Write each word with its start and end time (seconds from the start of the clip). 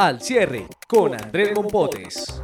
Al 0.00 0.18
cierre 0.22 0.66
con 0.88 1.12
Andrés 1.12 1.50
Mompotes. 1.54 2.42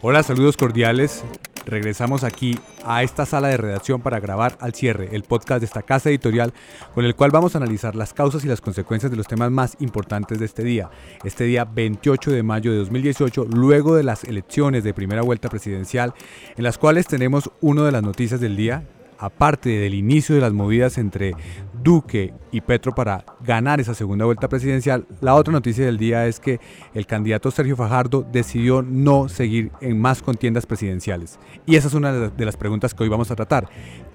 Hola, 0.00 0.22
saludos 0.22 0.56
cordiales. 0.56 1.22
Regresamos 1.66 2.24
aquí 2.24 2.58
a 2.86 3.02
esta 3.02 3.26
sala 3.26 3.48
de 3.48 3.58
redacción 3.58 4.00
para 4.00 4.20
grabar 4.20 4.56
al 4.58 4.72
cierre 4.72 5.10
el 5.12 5.22
podcast 5.22 5.60
de 5.60 5.66
esta 5.66 5.82
casa 5.82 6.08
editorial 6.08 6.54
con 6.94 7.04
el 7.04 7.14
cual 7.14 7.30
vamos 7.30 7.54
a 7.54 7.58
analizar 7.58 7.94
las 7.94 8.14
causas 8.14 8.42
y 8.46 8.48
las 8.48 8.62
consecuencias 8.62 9.10
de 9.10 9.18
los 9.18 9.26
temas 9.26 9.50
más 9.50 9.76
importantes 9.80 10.38
de 10.38 10.46
este 10.46 10.64
día. 10.64 10.88
Este 11.24 11.44
día 11.44 11.66
28 11.66 12.30
de 12.30 12.42
mayo 12.42 12.72
de 12.72 12.78
2018, 12.78 13.48
luego 13.52 13.94
de 13.94 14.04
las 14.04 14.24
elecciones 14.24 14.82
de 14.82 14.94
primera 14.94 15.20
vuelta 15.20 15.50
presidencial, 15.50 16.14
en 16.56 16.64
las 16.64 16.78
cuales 16.78 17.06
tenemos 17.06 17.50
una 17.60 17.84
de 17.84 17.92
las 17.92 18.02
noticias 18.02 18.40
del 18.40 18.56
día, 18.56 18.82
aparte 19.22 19.68
del 19.68 19.94
inicio 19.94 20.34
de 20.34 20.40
las 20.40 20.52
movidas 20.52 20.98
entre 20.98 21.34
Duque 21.80 22.34
y 22.50 22.60
Petro 22.60 22.92
para 22.92 23.24
ganar 23.40 23.80
esa 23.80 23.94
segunda 23.94 24.24
vuelta 24.24 24.48
presidencial, 24.48 25.06
la 25.20 25.36
otra 25.36 25.52
noticia 25.52 25.86
del 25.86 25.96
día 25.96 26.26
es 26.26 26.40
que 26.40 26.58
el 26.92 27.06
candidato 27.06 27.52
Sergio 27.52 27.76
Fajardo 27.76 28.26
decidió 28.32 28.82
no 28.82 29.28
seguir 29.28 29.70
en 29.80 30.00
más 30.00 30.22
contiendas 30.22 30.66
presidenciales. 30.66 31.38
Y 31.66 31.76
esa 31.76 31.86
es 31.86 31.94
una 31.94 32.12
de 32.12 32.44
las 32.44 32.56
preguntas 32.56 32.94
que 32.94 33.04
hoy 33.04 33.08
vamos 33.08 33.30
a 33.30 33.36
tratar. 33.36 33.68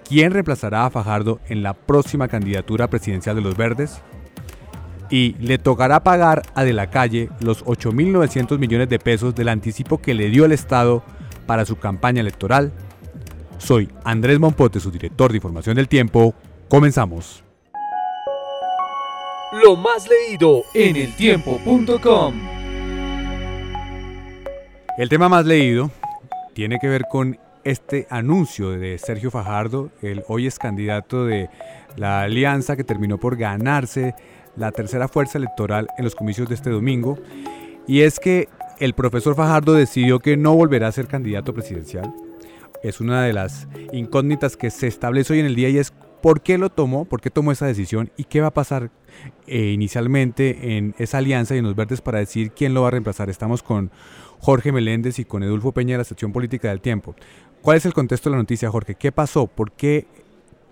¿Quién 0.07 0.33
reemplazará 0.33 0.85
a 0.85 0.89
Fajardo 0.89 1.39
en 1.47 1.63
la 1.63 1.73
próxima 1.73 2.27
candidatura 2.27 2.89
presidencial 2.89 3.37
de 3.37 3.41
los 3.41 3.55
Verdes? 3.55 4.01
y 5.09 5.35
le 5.39 5.57
tocará 5.57 6.03
pagar 6.03 6.41
a 6.53 6.65
De 6.65 6.73
la 6.73 6.89
Calle 6.89 7.29
los 7.39 7.63
8.900 7.63 8.59
millones 8.59 8.89
de 8.89 8.99
pesos 8.99 9.33
del 9.35 9.47
anticipo 9.47 9.99
que 9.99 10.13
le 10.13 10.29
dio 10.29 10.43
el 10.43 10.51
Estado 10.51 11.01
para 11.45 11.63
su 11.63 11.77
campaña 11.77 12.19
electoral. 12.19 12.73
Soy 13.57 13.89
Andrés 14.03 14.39
Monpote, 14.39 14.79
su 14.79 14.91
director 14.91 15.31
de 15.31 15.37
Información 15.37 15.75
del 15.75 15.87
Tiempo. 15.87 16.33
Comenzamos. 16.69 17.43
Lo 19.63 19.75
más 19.75 20.07
leído 20.07 20.63
en 20.73 20.95
eltiempo.com. 20.95 22.33
El 24.97 25.09
tema 25.09 25.29
más 25.29 25.45
leído 25.45 25.91
tiene 26.53 26.79
que 26.79 26.87
ver 26.87 27.03
con 27.09 27.39
este 27.63 28.07
anuncio 28.09 28.71
de 28.71 28.97
Sergio 28.97 29.31
Fajardo, 29.31 29.89
el 30.01 30.23
hoy 30.27 30.47
es 30.47 30.57
candidato 30.57 31.25
de 31.25 31.49
la 31.97 32.21
alianza 32.21 32.75
que 32.75 32.83
terminó 32.83 33.17
por 33.17 33.35
ganarse 33.35 34.15
la 34.55 34.71
tercera 34.71 35.07
fuerza 35.07 35.37
electoral 35.37 35.87
en 35.97 36.05
los 36.05 36.15
comicios 36.15 36.47
de 36.47 36.55
este 36.55 36.69
domingo. 36.69 37.17
Y 37.87 38.01
es 38.01 38.19
que 38.19 38.49
el 38.79 38.93
profesor 38.93 39.35
Fajardo 39.35 39.73
decidió 39.73 40.19
que 40.19 40.37
no 40.37 40.55
volverá 40.55 40.87
a 40.87 40.91
ser 40.91 41.07
candidato 41.07 41.53
presidencial. 41.53 42.13
Es 42.83 42.99
una 43.01 43.23
de 43.23 43.33
las 43.33 43.67
incógnitas 43.91 44.57
que 44.57 44.69
se 44.69 44.87
establece 44.87 45.33
hoy 45.33 45.39
en 45.39 45.45
el 45.45 45.55
día 45.55 45.69
y 45.69 45.77
es 45.77 45.93
por 46.21 46.41
qué 46.41 46.57
lo 46.57 46.69
tomó, 46.69 47.05
por 47.05 47.21
qué 47.21 47.29
tomó 47.29 47.51
esa 47.51 47.65
decisión 47.65 48.11
y 48.17 48.25
qué 48.25 48.41
va 48.41 48.47
a 48.47 48.53
pasar 48.53 48.89
eh, 49.45 49.71
inicialmente 49.71 50.77
en 50.77 50.95
esa 50.97 51.19
alianza 51.19 51.55
y 51.55 51.59
en 51.59 51.65
los 51.65 51.75
verdes 51.75 52.01
para 52.01 52.19
decir 52.19 52.51
quién 52.51 52.73
lo 52.73 52.81
va 52.81 52.89
a 52.89 52.91
reemplazar. 52.91 53.29
Estamos 53.29 53.63
con 53.63 53.91
Jorge 54.39 54.71
Meléndez 54.71 55.19
y 55.19 55.25
con 55.25 55.43
Edulfo 55.43 55.71
Peña 55.71 55.93
de 55.93 55.99
la 55.99 56.03
sección 56.03 56.31
política 56.31 56.69
del 56.69 56.81
tiempo. 56.81 57.15
¿Cuál 57.61 57.77
es 57.77 57.85
el 57.85 57.93
contexto 57.93 58.29
de 58.29 58.35
la 58.35 58.41
noticia, 58.41 58.69
Jorge? 58.69 58.95
¿Qué 58.95 59.11
pasó? 59.11 59.47
¿Por 59.47 59.71
qué 59.71 60.07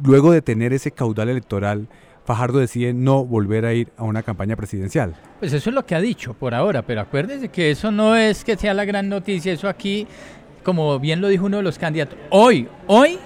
luego 0.04 0.32
de 0.32 0.42
tener 0.42 0.74
ese 0.74 0.92
caudal 0.92 1.30
electoral 1.30 1.88
Fajardo 2.26 2.58
decide 2.58 2.92
no 2.92 3.24
volver 3.24 3.66
a 3.66 3.74
ir 3.74 3.90
a 3.98 4.04
una 4.04 4.24
campaña 4.24 4.56
presidencial. 4.56 5.14
Pues 5.40 5.54
eso 5.54 5.70
es 5.70 5.76
lo 5.76 5.86
que 5.86 5.94
ha 5.94 6.02
dicho 6.02 6.34
por 6.34 6.56
ahora, 6.56 6.82
pero 6.82 7.02
acuérdese 7.02 7.50
que 7.50 7.70
eso 7.70 7.92
no 7.92 8.16
es 8.16 8.44
que 8.44 8.58
sea 8.58 8.74
la 8.74 8.84
gran 8.84 9.08
noticia, 9.10 9.54
eso 9.54 9.70
aquí, 9.70 10.08
como 10.66 11.00
bien 11.00 11.22
lo 11.22 11.30
dijo 11.30 11.46
uno 11.46 11.58
de 11.58 11.64
los 11.64 11.80
candidatos, 11.80 12.18
hoy, 12.32 12.68
hoy 12.88 13.20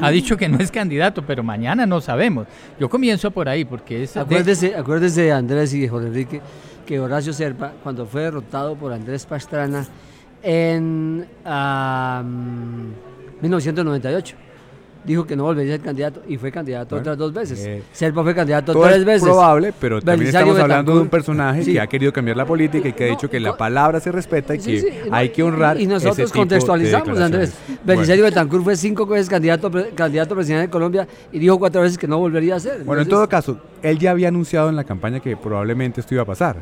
ha 0.00 0.10
dicho 0.10 0.36
que 0.36 0.48
no 0.48 0.58
es 0.58 0.70
candidato, 0.70 1.22
pero 1.26 1.42
mañana 1.42 1.84
no 1.84 2.00
sabemos. 2.00 2.46
Yo 2.78 2.88
comienzo 2.88 3.30
por 3.32 3.48
ahí, 3.48 3.64
porque 3.64 4.04
es... 4.04 4.16
Acuérdese, 4.16 4.76
acuérdese 4.76 5.32
Andrés 5.32 5.74
y 5.74 5.86
Jorge 5.88 6.06
Enrique, 6.06 6.40
que 6.86 7.00
Horacio 7.00 7.32
Serpa, 7.32 7.72
cuando 7.82 8.06
fue 8.06 8.22
derrotado 8.22 8.76
por 8.76 8.92
Andrés 8.92 9.26
Pastrana 9.26 9.84
en 10.42 11.26
1998, 13.42 14.36
dijo 15.04 15.26
que 15.26 15.36
no 15.36 15.44
volvería 15.44 15.74
a 15.74 15.76
ser 15.76 15.84
candidato 15.84 16.22
y 16.28 16.36
fue 16.36 16.52
candidato 16.52 16.96
otras 16.96 17.16
dos 17.16 17.32
veces. 17.32 17.64
Eh, 17.64 17.82
Serpa 17.92 18.22
fue 18.22 18.34
candidato 18.34 18.78
tres 18.80 19.04
veces. 19.04 19.22
Es 19.22 19.28
probable, 19.28 19.72
pero 19.78 20.00
también 20.00 20.28
estamos 20.28 20.58
hablando 20.58 20.94
de 20.94 21.00
un 21.00 21.08
personaje 21.08 21.64
que 21.64 21.80
ha 21.80 21.86
querido 21.86 22.12
cambiar 22.12 22.36
la 22.36 22.46
política 22.46 22.88
y 22.88 22.92
que 22.92 23.04
ha 23.04 23.08
dicho 23.08 23.28
que 23.28 23.40
la 23.40 23.56
palabra 23.56 24.00
se 24.00 24.12
respeta 24.12 24.54
y 24.54 24.58
que 24.58 25.02
hay 25.10 25.30
que 25.30 25.42
honrar. 25.42 25.80
Y 25.80 25.86
nosotros 25.86 26.32
contextualizamos, 26.32 27.18
Andrés. 27.18 27.54
Belisario 27.84 28.24
Betancourt 28.24 28.64
fue 28.64 28.76
cinco 28.76 29.06
veces 29.06 29.28
candidato, 29.28 29.70
candidato 29.94 30.34
presidente 30.34 30.66
de 30.66 30.70
Colombia 30.70 31.08
y 31.32 31.38
dijo 31.38 31.58
cuatro 31.58 31.82
veces 31.82 31.98
que 31.98 32.06
no 32.06 32.18
volvería 32.18 32.56
a 32.56 32.60
ser. 32.60 32.84
Bueno, 32.84 33.02
en 33.02 33.08
todo 33.08 33.28
caso, 33.28 33.58
él 33.82 33.98
ya 33.98 34.10
había 34.10 34.28
anunciado 34.28 34.68
en 34.68 34.76
la 34.76 34.84
campaña 34.84 35.20
que 35.20 35.36
probablemente 35.36 36.00
esto 36.00 36.14
iba 36.14 36.22
a 36.22 36.26
pasar. 36.26 36.56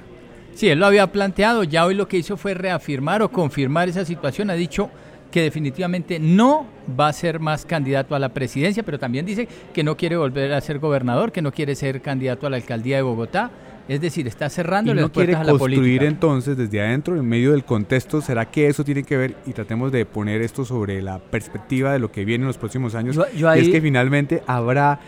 Sí, 0.54 0.68
él 0.68 0.80
lo 0.80 0.86
había 0.86 1.06
planteado, 1.06 1.62
ya 1.62 1.86
hoy 1.86 1.94
lo 1.94 2.08
que 2.08 2.16
hizo 2.16 2.36
fue 2.36 2.52
reafirmar 2.52 3.22
o 3.22 3.30
confirmar 3.30 3.88
esa 3.88 4.04
situación, 4.04 4.50
ha 4.50 4.54
dicho 4.54 4.90
que 5.30 5.42
definitivamente 5.42 6.18
no 6.18 6.66
va 6.98 7.08
a 7.08 7.12
ser 7.12 7.40
más 7.40 7.64
candidato 7.64 8.14
a 8.14 8.18
la 8.18 8.30
presidencia, 8.30 8.82
pero 8.82 8.98
también 8.98 9.26
dice 9.26 9.48
que 9.72 9.82
no 9.82 9.96
quiere 9.96 10.16
volver 10.16 10.52
a 10.52 10.60
ser 10.60 10.78
gobernador, 10.78 11.32
que 11.32 11.42
no 11.42 11.52
quiere 11.52 11.74
ser 11.74 12.00
candidato 12.00 12.46
a 12.46 12.50
la 12.50 12.56
alcaldía 12.56 12.96
de 12.96 13.02
Bogotá. 13.02 13.50
Es 13.88 14.02
decir, 14.02 14.26
está 14.26 14.50
cerrando 14.50 14.92
las 14.92 15.08
puertas 15.08 15.36
a 15.36 15.44
la 15.44 15.52
política. 15.54 15.80
construir 15.80 16.04
entonces 16.04 16.58
desde 16.58 16.78
adentro, 16.82 17.16
en 17.16 17.26
medio 17.26 17.52
del 17.52 17.64
contexto, 17.64 18.20
¿será 18.20 18.44
que 18.44 18.66
eso 18.66 18.84
tiene 18.84 19.02
que 19.02 19.16
ver? 19.16 19.36
Y 19.46 19.52
tratemos 19.52 19.90
de 19.90 20.04
poner 20.04 20.42
esto 20.42 20.66
sobre 20.66 21.00
la 21.00 21.18
perspectiva 21.18 21.94
de 21.94 21.98
lo 21.98 22.12
que 22.12 22.26
viene 22.26 22.42
en 22.42 22.48
los 22.48 22.58
próximos 22.58 22.94
años. 22.94 23.18
es 23.56 23.68
que 23.70 23.80
finalmente 23.80 24.42
habrá 24.46 25.00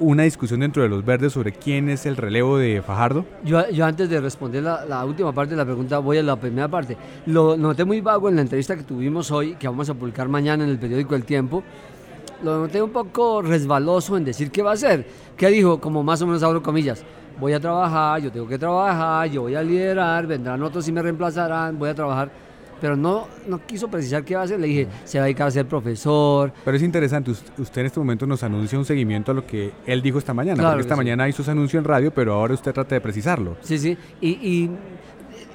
una 0.00 0.24
discusión 0.24 0.60
dentro 0.60 0.82
de 0.82 0.88
los 0.88 1.04
verdes 1.04 1.32
sobre 1.32 1.52
quién 1.52 1.88
es 1.88 2.06
el 2.06 2.16
relevo 2.16 2.58
de 2.58 2.82
Fajardo? 2.82 3.24
Yo, 3.44 3.68
yo 3.70 3.84
antes 3.84 4.08
de 4.08 4.20
responder 4.20 4.62
la, 4.62 5.04
última 5.04 5.32
parte 5.32 5.50
de 5.50 5.56
la 5.56 5.64
pregunta, 5.64 5.98
voy 5.98 6.18
a 6.18 6.22
la 6.22 6.36
primera 6.36 6.68
parte. 6.68 6.96
Lo 7.26 7.56
noté 7.56 7.84
muy 7.84 8.00
vago 8.00 8.28
en 8.28 8.36
la 8.36 8.42
entrevista 8.42 8.76
que 8.76 8.82
tuvimos 8.82 9.30
hoy, 9.30 9.54
que 9.54 9.68
vamos 9.68 9.88
a 9.88 9.94
publicar 9.94 10.28
mañana 10.28 10.64
en 10.64 10.70
el 10.70 10.78
periódico 10.78 11.14
El 11.14 11.24
Tiempo. 11.24 11.62
Lo 12.42 12.58
noté 12.58 12.82
un 12.82 12.90
poco 12.90 13.42
resbaloso 13.42 14.16
en 14.16 14.24
decir 14.24 14.50
qué 14.50 14.62
va 14.62 14.70
a 14.70 14.74
hacer. 14.74 15.06
¿Qué 15.36 15.48
dijo? 15.48 15.80
Como 15.80 16.02
más 16.02 16.20
o 16.22 16.26
menos 16.26 16.42
abro 16.42 16.62
comillas. 16.62 17.02
Voy 17.40 17.52
a 17.52 17.60
trabajar, 17.60 18.20
yo 18.22 18.32
tengo 18.32 18.48
que 18.48 18.58
trabajar, 18.58 19.28
yo 19.28 19.42
voy 19.42 19.54
a 19.54 19.62
liderar, 19.62 20.26
vendrán 20.26 20.62
otros 20.62 20.86
y 20.88 20.92
me 20.92 21.02
reemplazarán, 21.02 21.78
voy 21.78 21.90
a 21.90 21.94
trabajar 21.94 22.30
pero 22.80 22.96
no, 22.96 23.28
no 23.46 23.64
quiso 23.66 23.88
precisar 23.88 24.24
qué 24.24 24.34
va 24.34 24.42
a 24.42 24.44
hacer. 24.44 24.60
Le 24.60 24.66
dije, 24.66 24.88
se 25.04 25.18
va 25.18 25.24
a 25.24 25.26
dedicar 25.26 25.48
a 25.48 25.50
ser 25.50 25.66
profesor. 25.66 26.52
Pero 26.64 26.76
es 26.76 26.82
interesante, 26.82 27.30
usted 27.30 27.80
en 27.80 27.86
este 27.86 28.00
momento 28.00 28.26
nos 28.26 28.42
anuncia 28.42 28.78
un 28.78 28.84
seguimiento 28.84 29.32
a 29.32 29.34
lo 29.34 29.46
que 29.46 29.72
él 29.86 30.02
dijo 30.02 30.18
esta 30.18 30.34
mañana, 30.34 30.62
porque 30.62 30.82
esta 30.82 30.96
mañana 30.96 31.28
hizo 31.28 31.42
su 31.42 31.50
anuncio 31.50 31.78
en 31.78 31.84
radio, 31.84 32.12
pero 32.12 32.34
ahora 32.34 32.54
usted 32.54 32.72
trata 32.72 32.94
de 32.94 33.00
precisarlo. 33.00 33.56
Sí, 33.62 33.78
sí. 33.78 33.96
Y, 34.20 34.70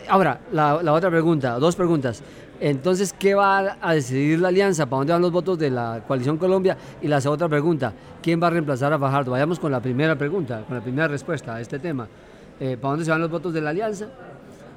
ahora, 0.08 0.42
la, 0.52 0.82
la, 0.82 0.94
otra 0.94 1.10
pregunta, 1.10 1.58
dos 1.60 1.76
preguntas. 1.76 2.24
Entonces, 2.60 3.12
¿qué 3.18 3.34
va 3.34 3.78
a 3.82 3.94
decidir 3.96 4.40
la 4.40 4.50
alianza? 4.50 4.86
¿Para 4.86 5.00
dónde 5.00 5.14
van 5.14 5.22
los 5.24 5.32
votos 5.32 5.58
de 5.58 5.72
la 5.72 6.04
coalición 6.08 6.38
Colombia? 6.38 6.78
Y 7.02 7.08
la 7.08 7.18
otra 7.18 7.50
pregunta, 7.50 7.92
¿quién 8.22 8.42
va 8.42 8.48
a 8.48 8.50
reemplazar 8.52 8.94
a 8.94 9.00
Fajardo? 9.00 9.32
Vayamos 9.32 9.60
con 9.60 9.72
la 9.72 9.80
primera 9.80 10.16
pregunta, 10.16 10.64
con 10.68 10.78
la 10.78 10.84
primera 10.84 11.08
respuesta 11.08 11.56
a 11.56 11.62
este 11.62 11.80
tema. 11.80 12.08
Eh, 12.60 12.78
¿Para 12.80 12.92
dónde 12.92 13.06
se 13.06 13.10
van 13.10 13.20
los 13.20 13.32
votos 13.32 13.52
de 13.52 13.62
la 13.62 13.72
alianza? 13.72 14.10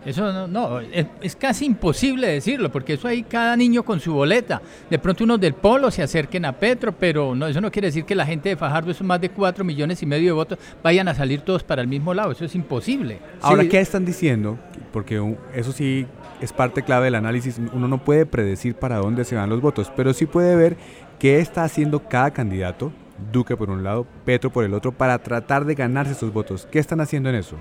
Eso 0.04 0.32
no, 0.32 0.46
no 0.46 0.80
es, 0.80 1.36
casi 1.36 1.64
imposible 1.64 2.28
decirlo, 2.28 2.70
porque 2.70 2.94
eso 2.94 3.08
ahí 3.08 3.22
cada 3.22 3.56
niño 3.56 3.82
con 3.84 4.00
su 4.00 4.12
boleta. 4.12 4.60
De 4.90 4.98
pronto 4.98 5.24
unos 5.24 5.40
del 5.40 5.54
Polo 5.54 5.90
se 5.90 6.02
acerquen 6.02 6.44
a 6.44 6.52
Petro, 6.52 6.92
pero 6.92 7.34
no, 7.34 7.46
eso 7.46 7.60
no 7.60 7.70
quiere 7.70 7.88
decir 7.88 8.04
que 8.04 8.14
la 8.14 8.26
gente 8.26 8.50
de 8.50 8.56
Fajardo, 8.56 8.90
esos 8.90 9.06
más 9.06 9.20
de 9.20 9.30
cuatro 9.30 9.64
millones 9.64 10.02
y 10.02 10.06
medio 10.06 10.26
de 10.26 10.32
votos, 10.32 10.58
vayan 10.82 11.08
a 11.08 11.14
salir 11.14 11.40
todos 11.40 11.64
para 11.64 11.80
el 11.80 11.88
mismo 11.88 12.12
lado. 12.12 12.32
Eso 12.32 12.44
es 12.44 12.54
imposible. 12.54 13.18
Ahora, 13.40 13.66
¿qué 13.66 13.80
están 13.80 14.04
diciendo? 14.04 14.58
Porque 14.92 15.20
eso 15.54 15.72
sí 15.72 16.06
es 16.40 16.52
parte 16.52 16.82
clave 16.82 17.06
del 17.06 17.14
análisis. 17.14 17.58
Uno 17.72 17.88
no 17.88 18.04
puede 18.04 18.26
predecir 18.26 18.74
para 18.74 18.98
dónde 18.98 19.24
se 19.24 19.36
van 19.36 19.48
los 19.48 19.60
votos, 19.60 19.90
pero 19.96 20.12
sí 20.12 20.26
puede 20.26 20.54
ver 20.54 20.76
qué 21.18 21.38
está 21.38 21.64
haciendo 21.64 22.08
cada 22.08 22.32
candidato, 22.32 22.92
Duque 23.32 23.56
por 23.56 23.70
un 23.70 23.84
lado, 23.84 24.06
Petro 24.24 24.50
por 24.50 24.64
el 24.64 24.74
otro, 24.74 24.92
para 24.92 25.18
tratar 25.20 25.64
de 25.64 25.74
ganarse 25.74 26.12
esos 26.12 26.32
votos. 26.32 26.66
¿Qué 26.70 26.80
están 26.80 27.00
haciendo 27.00 27.28
en 27.28 27.36
eso? 27.36 27.56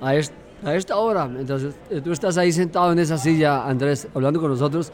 A 0.00 0.14
este 0.14 0.43
a 0.64 0.74
esta 0.74 0.96
hora. 0.96 1.24
Entonces, 1.38 1.74
eh, 1.90 2.00
tú 2.02 2.12
estás 2.12 2.36
ahí 2.38 2.52
sentado 2.52 2.92
en 2.92 2.98
esa 2.98 3.18
silla, 3.18 3.66
Andrés, 3.66 4.08
hablando 4.14 4.40
con 4.40 4.50
nosotros. 4.50 4.92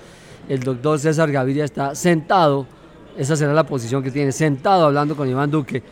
El 0.49 0.61
doctor 0.61 0.99
César 0.99 1.31
Gaviria 1.31 1.65
está 1.65 1.95
sentado, 1.95 2.67
esa 3.17 3.37
será 3.37 3.53
la 3.53 3.65
posición 3.65 4.03
que 4.03 4.11
tiene, 4.11 4.33
sentado 4.33 4.87
hablando 4.87 5.15
con 5.17 5.29
Iván 5.29 5.51
Duque. 5.51 5.83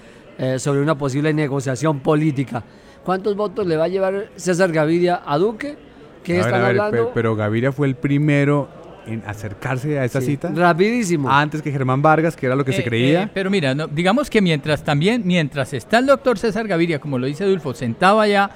eh, 0.41 0.57
sobre 0.61 0.81
una 0.81 0.97
posible 0.97 1.33
negociación 1.35 1.99
política. 1.99 2.63
¿Cuántos 3.05 3.35
votos 3.35 3.67
le 3.67 3.77
va 3.77 3.87
a 3.87 3.89
llevar 3.89 4.29
César 4.37 4.71
Gaviria 4.71 5.21
a 5.27 5.37
Duque? 5.37 5.77
¿Qué 6.23 6.35
A 6.35 6.37
ver, 6.37 6.45
están 6.47 6.61
a 6.63 6.69
ver, 6.69 6.81
hablando? 6.81 7.07
pe- 7.09 7.11
pero 7.13 7.35
Gaviria 7.35 7.73
fue 7.73 7.89
el 7.89 7.97
primero 7.97 8.69
en 9.05 9.21
acercarse 9.27 9.99
a 9.99 10.05
esa 10.05 10.21
Sí, 10.21 10.27
cita 10.29 10.53
Rapidísimo. 10.55 11.29
antes 11.29 11.61
que 11.61 11.73
Germán 11.73 12.03
Vargas, 12.03 12.37
que 12.37 12.47
era 12.47 12.55
lo 12.55 12.65
que 12.65 12.73
se 12.73 12.83
Eh, 12.83 12.85
creía. 12.85 13.23
eh, 13.25 13.31
pero 13.35 13.51
mira, 13.51 13.75
no, 13.75 13.89
digamos 13.89 14.31
que 14.31 14.41
mientras 14.41 14.85
también, 14.85 15.23
mientras 15.25 15.73
está 15.73 15.99
el 15.99 16.07
doctor 16.07 16.39
César 16.39 16.69
Gaviria, 16.69 17.01
como 17.01 17.19
lo 17.19 17.27
dice 17.27 17.45
Dulfo, 17.45 17.75
sentado 17.75 18.21
allá 18.21 18.49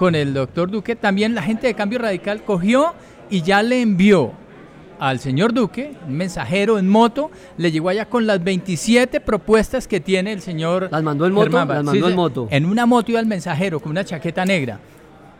con 0.00 0.14
el 0.14 0.32
doctor 0.32 0.70
Duque, 0.70 0.96
también 0.96 1.34
la 1.34 1.42
gente 1.42 1.66
de 1.66 1.74
Cambio 1.74 1.98
Radical 1.98 2.42
cogió 2.42 2.94
y 3.28 3.42
ya 3.42 3.62
le 3.62 3.82
envió 3.82 4.32
al 4.98 5.20
señor 5.20 5.52
Duque, 5.52 5.92
un 6.08 6.16
mensajero 6.16 6.78
en 6.78 6.88
moto, 6.88 7.30
le 7.58 7.70
llegó 7.70 7.90
allá 7.90 8.06
con 8.06 8.26
las 8.26 8.42
27 8.42 9.20
propuestas 9.20 9.86
que 9.86 10.00
tiene 10.00 10.32
el 10.32 10.40
señor. 10.40 10.88
¿Las 10.90 11.02
mandó 11.02 11.26
en 11.26 11.34
moto? 11.34 11.50
Germán 11.50 11.68
Las 11.68 11.84
mandó 11.84 12.08
en 12.08 12.16
moto. 12.16 12.48
En 12.50 12.64
una 12.64 12.86
moto 12.86 13.10
iba 13.10 13.20
el 13.20 13.26
mensajero 13.26 13.78
con 13.78 13.90
una 13.90 14.02
chaqueta 14.02 14.46
negra. 14.46 14.80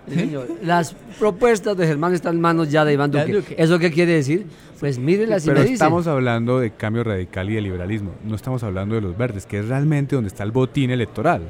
Sí, 0.07 0.15
señor. 0.15 0.49
Las 0.63 0.95
propuestas 1.19 1.75
de 1.75 1.87
Germán 1.87 2.13
están 2.13 2.35
en 2.35 2.43
manos 2.43 2.71
ya 2.71 2.85
de 2.85 2.93
Iván 2.93 3.11
Duque. 3.11 3.33
Duque. 3.33 3.55
¿Eso 3.56 3.79
qué 3.79 3.91
quiere 3.91 4.13
decir? 4.13 4.45
Pues 4.79 4.99
mírenlas 4.99 5.43
y 5.45 5.47
Pero 5.47 5.61
me 5.61 5.63
dicen. 5.63 5.75
estamos 5.77 6.06
hablando 6.06 6.61
de 6.61 6.73
cambio 6.73 7.03
radical 7.03 7.49
y 7.49 7.55
de 7.55 7.63
liberalismo, 7.63 8.11
no 8.25 8.37
estamos 8.37 8.63
hablando 8.63 8.95
de 8.95 9.01
los 9.01 9.17
verdes, 9.17 9.47
que 9.47 9.61
es 9.61 9.69
realmente 9.69 10.17
donde 10.17 10.29
está 10.29 10.45
el 10.45 10.53
botín 10.53 10.91
electoral. 10.91 11.45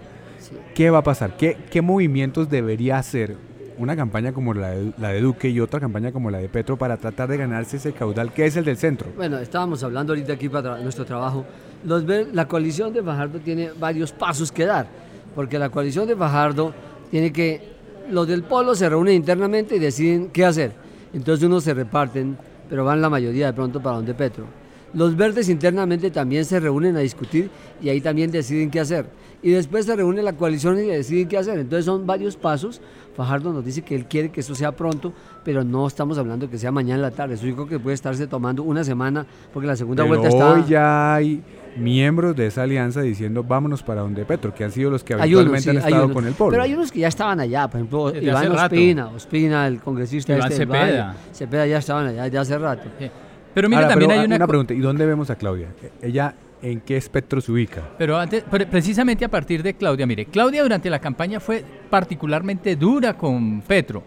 ¿Qué 0.75 0.91
va 0.91 0.99
a 0.99 1.03
pasar? 1.03 1.37
¿Qué, 1.37 1.57
qué 1.71 1.83
movimientos 1.83 2.49
debería 2.49 2.99
hacer 2.99 3.37
una 3.81 3.97
campaña 3.97 4.33
como 4.33 4.53
la 4.53 4.71
de, 4.71 4.93
la 4.99 5.09
de 5.09 5.23
Duque 5.23 5.49
y 5.49 5.59
otra 5.59 5.81
campaña 5.81 6.13
como 6.13 6.31
la 6.31 6.39
de 6.39 6.49
Petro 6.49 6.77
para 6.77 6.99
tratar 6.99 7.31
de 7.31 7.39
ganarse 7.39 7.79
ese 7.79 7.93
caudal 7.93 8.33
que 8.33 8.45
es 8.45 8.57
el 8.57 8.65
del 8.65 8.77
centro? 8.77 9.09
Bueno, 9.17 9.39
estábamos 9.39 9.83
hablando 9.83 10.13
ahorita 10.13 10.35
aquí 10.35 10.49
para 10.51 10.79
nuestro 10.81 11.07
trabajo. 11.07 11.47
Los 11.85 12.05
la 12.05 12.47
coalición 12.47 12.93
de 12.93 13.03
Fajardo 13.03 13.41
tiene 13.41 13.71
varios 13.79 14.13
pasos 14.13 14.53
que 14.53 14.67
dar, 14.67 14.87
porque 15.35 15.59
la 15.59 15.71
coalición 15.71 16.07
de 16.07 16.15
Fajardo 16.15 16.75
tiene 17.11 17.33
que, 17.33 17.63
los 18.11 18.29
del 18.29 18.43
polo 18.43 18.75
se 18.75 18.87
reúnen 18.87 19.15
internamente 19.15 19.77
y 19.77 19.79
deciden 19.79 20.29
qué 20.29 20.45
hacer. 20.45 20.73
Entonces 21.15 21.47
unos 21.47 21.65
se 21.65 21.73
reparten, 21.73 22.37
pero 22.69 22.85
van 22.85 23.01
la 23.01 23.09
mayoría 23.09 23.47
de 23.47 23.53
pronto 23.55 23.81
para 23.81 23.97
donde 23.97 24.13
Petro. 24.13 24.45
Los 24.93 25.17
verdes 25.17 25.49
internamente 25.49 26.11
también 26.11 26.45
se 26.45 26.59
reúnen 26.59 26.97
a 26.97 27.01
discutir 27.01 27.51
y 27.81 27.89
ahí 27.89 28.01
también 28.01 28.31
deciden 28.31 28.71
qué 28.71 28.81
hacer. 28.81 29.07
Y 29.43 29.51
después 29.53 29.87
se 29.87 29.97
reúne 29.97 30.23
la 30.23 30.35
coalición 30.35 30.79
y 30.79 30.83
deciden 30.83 31.27
qué 31.29 31.39
hacer. 31.39 31.59
Entonces 31.59 31.87
son 31.87 32.07
varios 32.07 32.37
pasos. 32.37 32.81
Fajardo 33.17 33.53
nos 33.53 33.65
dice 33.65 33.83
que 33.83 33.95
él 33.95 34.07
quiere 34.07 34.31
que 34.31 34.41
eso 34.41 34.55
sea 34.55 34.73
pronto, 34.73 35.13
pero 35.45 35.65
no 35.65 35.87
estamos 35.87 36.19
hablando 36.19 36.51
que 36.51 36.59
sea 36.59 36.71
mañana 36.71 36.97
en 36.97 37.03
la 37.03 37.11
tarde. 37.11 37.35
Eso 37.35 37.47
yo 37.47 37.55
creo 37.55 37.67
que 37.67 37.79
puede 37.79 37.95
estarse 37.95 38.27
tomando 38.27 38.63
una 38.63 38.85
semana 38.85 39.27
porque 39.53 39.67
la 39.67 39.77
segunda 39.77 40.03
Pero 40.05 40.21
vuelta 40.21 40.29
está... 40.29 40.53
hoy 40.53 40.65
ya 40.69 41.15
hay 41.15 41.43
miembros 41.77 42.37
de 42.37 42.49
esa 42.49 42.65
alianza 42.65 43.01
diciendo 43.01 43.43
vámonos 43.45 43.83
para 43.83 44.03
donde 44.03 44.25
Petro, 44.25 44.55
que 44.55 44.65
han 44.65 44.73
sido 44.73 44.91
los 44.91 45.05
que 45.05 45.15
Hay 45.15 45.35
unos, 45.35 45.47
habitualmente 45.47 45.63
sí, 45.63 45.71
han 45.71 45.77
estado 45.79 46.13
con 46.13 46.27
el 46.27 46.35
pueblo. 46.35 46.51
Pero 46.53 46.63
hay 46.63 46.75
unos 46.75 46.93
que 46.93 47.01
ya 47.01 47.09
estaban 47.09 47.41
allá, 47.41 47.69
por 47.69 47.79
ejemplo, 47.79 48.13
Desde 48.13 48.27
Iván. 48.27 48.53
Ospina, 48.53 49.09
Ospina, 49.09 49.67
el 49.67 49.81
congresista 49.81 50.37
Iván 50.37 50.53
este 50.53 50.65
Cepeda. 50.65 51.07
Valle. 51.07 51.19
Cepeda 51.33 51.67
ya 51.67 51.79
estaban 51.79 52.07
allá 52.09 52.27
ya 52.27 52.41
hace 52.43 52.59
rato. 52.59 52.89
Sí. 52.99 53.11
Pero 53.55 53.69
mira, 53.69 53.81
Ahora, 53.83 53.89
también 53.91 54.09
pero, 54.11 54.21
hay 54.21 54.33
ah, 54.33 54.37
una, 54.37 54.47
pregunta, 54.47 54.75
¿y 54.75 54.79
dónde 54.79 55.07
vemos 55.07 55.31
a 55.31 55.37
Claudia? 55.37 55.69
¿Ella 56.03 56.35
en 56.63 56.81
qué 56.81 56.97
espectro 56.97 57.41
se 57.41 57.51
ubica? 57.51 57.83
Pero 57.99 58.17
antes, 58.19 58.43
pre- 58.45 58.67
precisamente 58.67 59.25
a 59.25 59.29
partir 59.29 59.63
de 59.63 59.75
Claudia, 59.75 60.07
mire, 60.07 60.27
Claudia 60.27 60.63
durante 60.63 60.89
la 60.91 60.99
campaña 60.99 61.41
fue 61.41 61.65
particularmente 61.89 62.77
dura 62.77 63.15
con 63.17 63.63
Petro. 63.63 64.05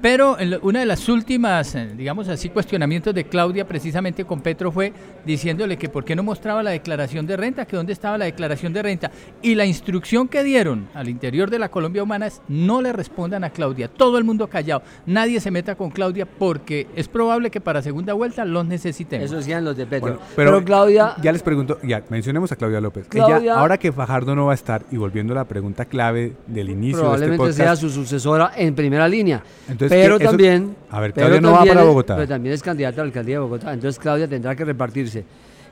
Pero 0.00 0.38
en 0.38 0.50
lo- 0.50 0.60
una 0.62 0.80
de 0.80 0.86
las 0.86 1.08
últimas, 1.08 1.74
eh, 1.74 1.88
digamos 1.96 2.28
así, 2.28 2.48
cuestionamientos 2.50 3.14
de 3.14 3.24
Claudia 3.24 3.66
precisamente 3.66 4.24
con 4.24 4.40
Petro 4.40 4.70
fue 4.70 4.92
diciéndole 5.26 5.76
que 5.76 5.88
por 5.88 6.04
qué 6.04 6.14
no 6.14 6.22
mostraba 6.22 6.62
la 6.62 6.70
declaración 6.70 7.26
de 7.26 7.36
renta, 7.36 7.64
que 7.66 7.76
dónde 7.76 7.92
estaba 7.92 8.16
la 8.16 8.24
declaración 8.26 8.72
de 8.72 8.82
renta. 8.82 9.10
Y 9.42 9.54
la 9.56 9.66
instrucción 9.66 10.28
que 10.28 10.42
dieron 10.44 10.88
al 10.94 11.08
interior 11.08 11.50
de 11.50 11.58
la 11.58 11.68
Colombia 11.68 12.02
Humana 12.02 12.26
es 12.28 12.40
no 12.48 12.80
le 12.80 12.92
respondan 12.92 13.42
a 13.44 13.50
Claudia. 13.50 13.88
Todo 13.88 14.18
el 14.18 14.24
mundo 14.24 14.46
callado. 14.46 14.82
Nadie 15.06 15.40
se 15.40 15.50
meta 15.50 15.74
con 15.74 15.90
Claudia 15.90 16.26
porque 16.26 16.86
es 16.94 17.08
probable 17.08 17.50
que 17.50 17.60
para 17.60 17.82
segunda 17.82 18.12
vuelta 18.12 18.44
los 18.44 18.64
necesitemos. 18.66 19.24
Eso 19.26 19.36
decían 19.36 19.64
los 19.64 19.76
de 19.76 19.86
Petro. 19.86 20.00
Bueno, 20.00 20.18
pero, 20.36 20.64
Claudia, 20.64 21.14
Ya 21.22 21.32
les 21.32 21.42
pregunto, 21.42 21.78
ya, 21.82 22.02
mencionemos 22.08 22.52
a 22.52 22.56
Claudia 22.56 22.80
López. 22.80 23.06
Claudia- 23.08 23.38
Ella, 23.38 23.54
ahora 23.58 23.78
que 23.78 23.90
Fajardo 23.92 24.34
no 24.36 24.46
va 24.46 24.52
a 24.52 24.54
estar, 24.54 24.84
y 24.90 24.96
volviendo 24.96 25.32
a 25.32 25.36
la 25.36 25.44
pregunta 25.44 25.84
clave 25.84 26.34
del 26.46 26.70
inicio 26.70 27.00
probablemente 27.00 27.42
de 27.44 27.50
este 27.50 27.56
sea 27.62 27.66
podcast, 27.72 27.82
su 27.82 27.90
sucesora 27.90 28.52
en 28.56 28.74
primera 28.74 29.08
línea. 29.08 29.42
Entonces, 29.68 29.87
pero 29.88 30.18
¿qué- 30.18 30.24
eso- 30.24 30.30
también. 30.30 30.76
A 30.90 31.00
ver, 31.00 31.12
pero 31.12 31.26
Claudia 31.26 31.40
no 31.40 31.50
va 31.52 31.56
también 31.58 31.74
para 31.74 31.80
es- 31.82 31.88
Bogotá. 31.88 32.14
Pero 32.16 32.28
también 32.28 32.54
es 32.54 32.62
candidata 32.62 33.00
a 33.00 33.04
la 33.04 33.08
alcaldía 33.08 33.34
de 33.36 33.38
Bogotá. 33.40 33.72
Entonces 33.72 33.98
Claudia 33.98 34.28
tendrá 34.28 34.54
que 34.56 34.64
repartirse 34.64 35.24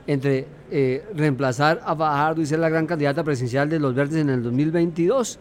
entre 0.05 0.45
eh, 0.71 1.03
reemplazar 1.15 1.81
a 1.85 1.95
Fajardo 1.95 2.41
y 2.41 2.45
ser 2.45 2.59
la 2.59 2.69
gran 2.69 2.85
candidata 2.87 3.23
presidencial 3.23 3.69
de 3.69 3.79
los 3.79 3.93
Verdes 3.93 4.17
en 4.17 4.29
el 4.29 4.41
2022 4.43 5.39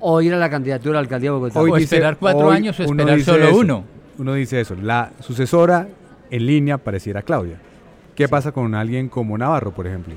o 0.00 0.20
ir 0.22 0.32
a 0.34 0.36
la 0.38 0.48
candidatura 0.50 0.92
a 0.98 1.02
la 1.02 1.06
alcaldía 1.06 1.30
de 1.30 1.34
Bogotá. 1.36 1.60
O 1.60 1.76
esperar 1.76 2.16
cuatro 2.18 2.50
años 2.50 2.78
o 2.80 2.82
esperar 2.84 3.20
solo 3.22 3.44
eso, 3.44 3.56
uno. 3.58 3.84
Uno 4.18 4.34
dice 4.34 4.60
eso, 4.60 4.74
la 4.74 5.12
sucesora 5.20 5.88
en 6.30 6.46
línea 6.46 6.78
pareciera 6.78 7.22
Claudia. 7.22 7.56
¿Qué 8.14 8.28
pasa 8.28 8.52
con 8.52 8.74
alguien 8.74 9.08
como 9.08 9.38
Navarro, 9.38 9.70
por 9.72 9.86
ejemplo? 9.86 10.14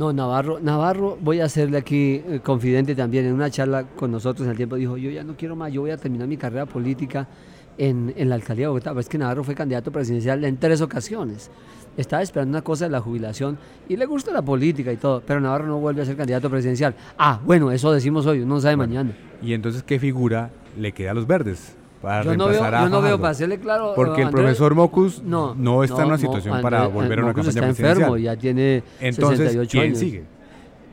No, 0.00 0.14
Navarro, 0.14 0.58
Navarro, 0.60 1.18
voy 1.20 1.40
a 1.40 1.44
hacerle 1.44 1.76
aquí 1.76 2.22
eh, 2.26 2.40
confidente 2.42 2.94
también. 2.94 3.26
En 3.26 3.34
una 3.34 3.50
charla 3.50 3.84
con 3.84 4.10
nosotros 4.10 4.46
en 4.46 4.52
el 4.52 4.56
tiempo 4.56 4.76
dijo, 4.76 4.96
yo 4.96 5.10
ya 5.10 5.22
no 5.22 5.36
quiero 5.36 5.56
más, 5.56 5.70
yo 5.70 5.82
voy 5.82 5.90
a 5.90 5.98
terminar 5.98 6.26
mi 6.26 6.38
carrera 6.38 6.64
política 6.64 7.28
en, 7.76 8.10
en 8.16 8.30
la 8.30 8.36
alcaldía 8.36 8.64
de 8.64 8.68
Bogotá. 8.68 8.92
Pero 8.92 9.00
es 9.00 9.10
que 9.10 9.18
Navarro 9.18 9.44
fue 9.44 9.54
candidato 9.54 9.92
presidencial 9.92 10.42
en 10.42 10.56
tres 10.56 10.80
ocasiones. 10.80 11.50
Estaba 11.98 12.22
esperando 12.22 12.56
una 12.56 12.62
cosa 12.62 12.86
de 12.86 12.92
la 12.92 13.00
jubilación 13.00 13.58
y 13.90 13.98
le 13.98 14.06
gusta 14.06 14.32
la 14.32 14.40
política 14.40 14.90
y 14.90 14.96
todo, 14.96 15.22
pero 15.26 15.38
Navarro 15.38 15.66
no 15.66 15.78
vuelve 15.80 16.00
a 16.00 16.06
ser 16.06 16.16
candidato 16.16 16.48
presidencial. 16.48 16.94
Ah, 17.18 17.38
bueno, 17.44 17.70
eso 17.70 17.92
decimos 17.92 18.24
hoy, 18.24 18.40
uno 18.40 18.54
no 18.54 18.60
sabe 18.62 18.76
mañana. 18.76 19.14
Y 19.42 19.52
entonces, 19.52 19.82
¿qué 19.82 19.98
figura 19.98 20.50
le 20.78 20.92
queda 20.92 21.10
a 21.10 21.14
los 21.14 21.26
verdes? 21.26 21.76
Para 22.02 22.22
Yo 22.24 22.36
no 22.36 22.46
veo, 22.46 22.52
reemplazar 22.60 22.74
a 22.74 22.82
yo 22.82 22.88
no 22.88 22.90
veo, 22.90 23.00
Fajardo? 23.02 23.20
para 23.20 23.30
hacerle 23.30 23.58
claro. 23.60 23.92
Porque 23.94 24.22
el 24.22 24.30
profesor 24.30 24.74
Mocus 24.74 25.22
no, 25.22 25.84
está 25.84 26.02
en 26.02 26.08
una 26.08 26.18
situación 26.18 26.60
para 26.62 26.84
Andrés- 26.86 26.92
volver 26.94 27.18
a 27.18 27.22
una 27.22 27.32
Mocus 27.32 27.46
campaña 27.46 27.66
está 27.72 27.82
enfermo, 27.82 28.12
presidencial. 28.12 28.36
ya 28.36 28.40
tiene 28.40 28.82
Entonces, 29.00 29.38
68 29.38 29.70
¿quién 29.70 29.82
años. 29.84 29.98
sigue? 29.98 30.24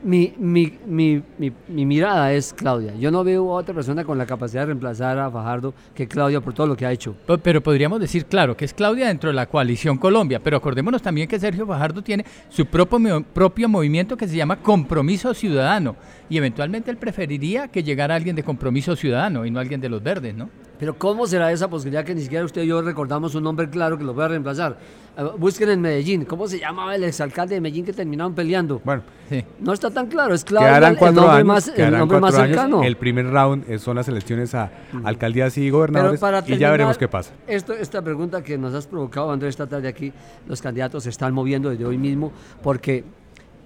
Mi, 0.00 0.32
mi, 0.38 0.78
mi, 0.86 1.20
mi, 1.38 1.52
mi 1.66 1.84
mirada 1.84 2.32
es 2.32 2.52
Claudia. 2.52 2.94
Yo 2.94 3.10
no 3.10 3.24
veo 3.24 3.50
a 3.50 3.54
otra 3.60 3.74
persona 3.74 4.04
con 4.04 4.16
la 4.16 4.26
capacidad 4.26 4.62
de 4.62 4.66
reemplazar 4.66 5.18
a 5.18 5.28
Fajardo 5.28 5.74
que 5.92 6.06
Claudia 6.06 6.40
por 6.40 6.52
todo 6.54 6.68
lo 6.68 6.76
que 6.76 6.86
ha 6.86 6.92
hecho. 6.92 7.16
Pe- 7.26 7.38
Pero 7.38 7.60
podríamos 7.60 7.98
decir, 7.98 8.26
claro, 8.26 8.56
que 8.56 8.64
es 8.64 8.72
Claudia 8.72 9.08
dentro 9.08 9.30
de 9.30 9.34
la 9.34 9.46
coalición 9.46 9.98
Colombia, 9.98 10.38
pero 10.40 10.56
acordémonos 10.58 11.02
también 11.02 11.26
que 11.26 11.40
Sergio 11.40 11.66
Fajardo 11.66 12.00
tiene 12.02 12.24
su 12.48 12.64
propio 12.66 13.68
movimiento 13.68 14.16
que 14.16 14.28
se 14.28 14.36
llama 14.36 14.56
Compromiso 14.62 15.34
Ciudadano 15.34 15.96
y 16.30 16.36
eventualmente 16.36 16.92
él 16.92 16.96
preferiría 16.96 17.66
que 17.66 17.82
llegara 17.82 18.14
alguien 18.14 18.36
de 18.36 18.44
Compromiso 18.44 18.94
Ciudadano 18.94 19.46
y 19.46 19.50
no 19.50 19.58
alguien 19.58 19.80
de 19.80 19.88
los 19.88 20.00
verdes, 20.00 20.32
¿no? 20.32 20.48
Pero 20.78 20.96
¿cómo 20.96 21.26
será 21.26 21.50
esa 21.50 21.68
posibilidad 21.68 22.04
que 22.04 22.14
ni 22.14 22.20
siquiera 22.22 22.44
usted 22.44 22.62
y 22.62 22.66
yo 22.68 22.80
recordamos 22.82 23.34
un 23.34 23.42
nombre 23.42 23.68
claro 23.68 23.98
que 23.98 24.04
lo 24.04 24.14
pueda 24.14 24.28
reemplazar? 24.28 24.78
Eh, 25.16 25.22
Busquen 25.36 25.70
en 25.70 25.80
Medellín. 25.80 26.24
¿Cómo 26.24 26.46
se 26.46 26.60
llamaba 26.60 26.94
el 26.94 27.02
exalcalde 27.04 27.56
de 27.56 27.60
Medellín 27.60 27.84
que 27.84 27.92
terminaron 27.92 28.34
peleando? 28.34 28.80
Bueno, 28.84 29.02
Sí. 29.28 29.44
No 29.60 29.72
está 29.72 29.90
tan 29.90 30.06
claro. 30.06 30.34
Es 30.34 30.44
quedarán 30.44 30.96
el 30.96 31.14
nombre 31.14 31.26
años. 31.32 31.46
más, 31.46 31.68
el 31.68 31.98
nombre 31.98 32.20
más 32.20 32.34
años. 32.34 32.48
cercano. 32.48 32.82
El 32.82 32.96
primer 32.96 33.26
round 33.28 33.68
eh, 33.68 33.78
son 33.78 33.96
las 33.96 34.08
elecciones 34.08 34.54
a 34.54 34.70
alcaldías 35.04 35.58
y 35.58 35.68
gobernadores 35.68 36.20
para 36.20 36.38
y 36.38 36.40
ya 36.42 36.46
terminar, 36.46 36.70
veremos 36.70 36.98
qué 36.98 37.08
pasa. 37.08 37.32
Esto, 37.46 37.72
esta 37.74 38.00
pregunta 38.00 38.42
que 38.42 38.56
nos 38.56 38.72
has 38.72 38.86
provocado, 38.86 39.30
Andrés, 39.32 39.50
esta 39.50 39.66
tarde 39.66 39.88
aquí, 39.88 40.12
los 40.46 40.62
candidatos 40.62 41.02
se 41.02 41.10
están 41.10 41.34
moviendo 41.34 41.70
desde 41.70 41.84
hoy 41.84 41.98
mismo 41.98 42.32
porque 42.62 43.04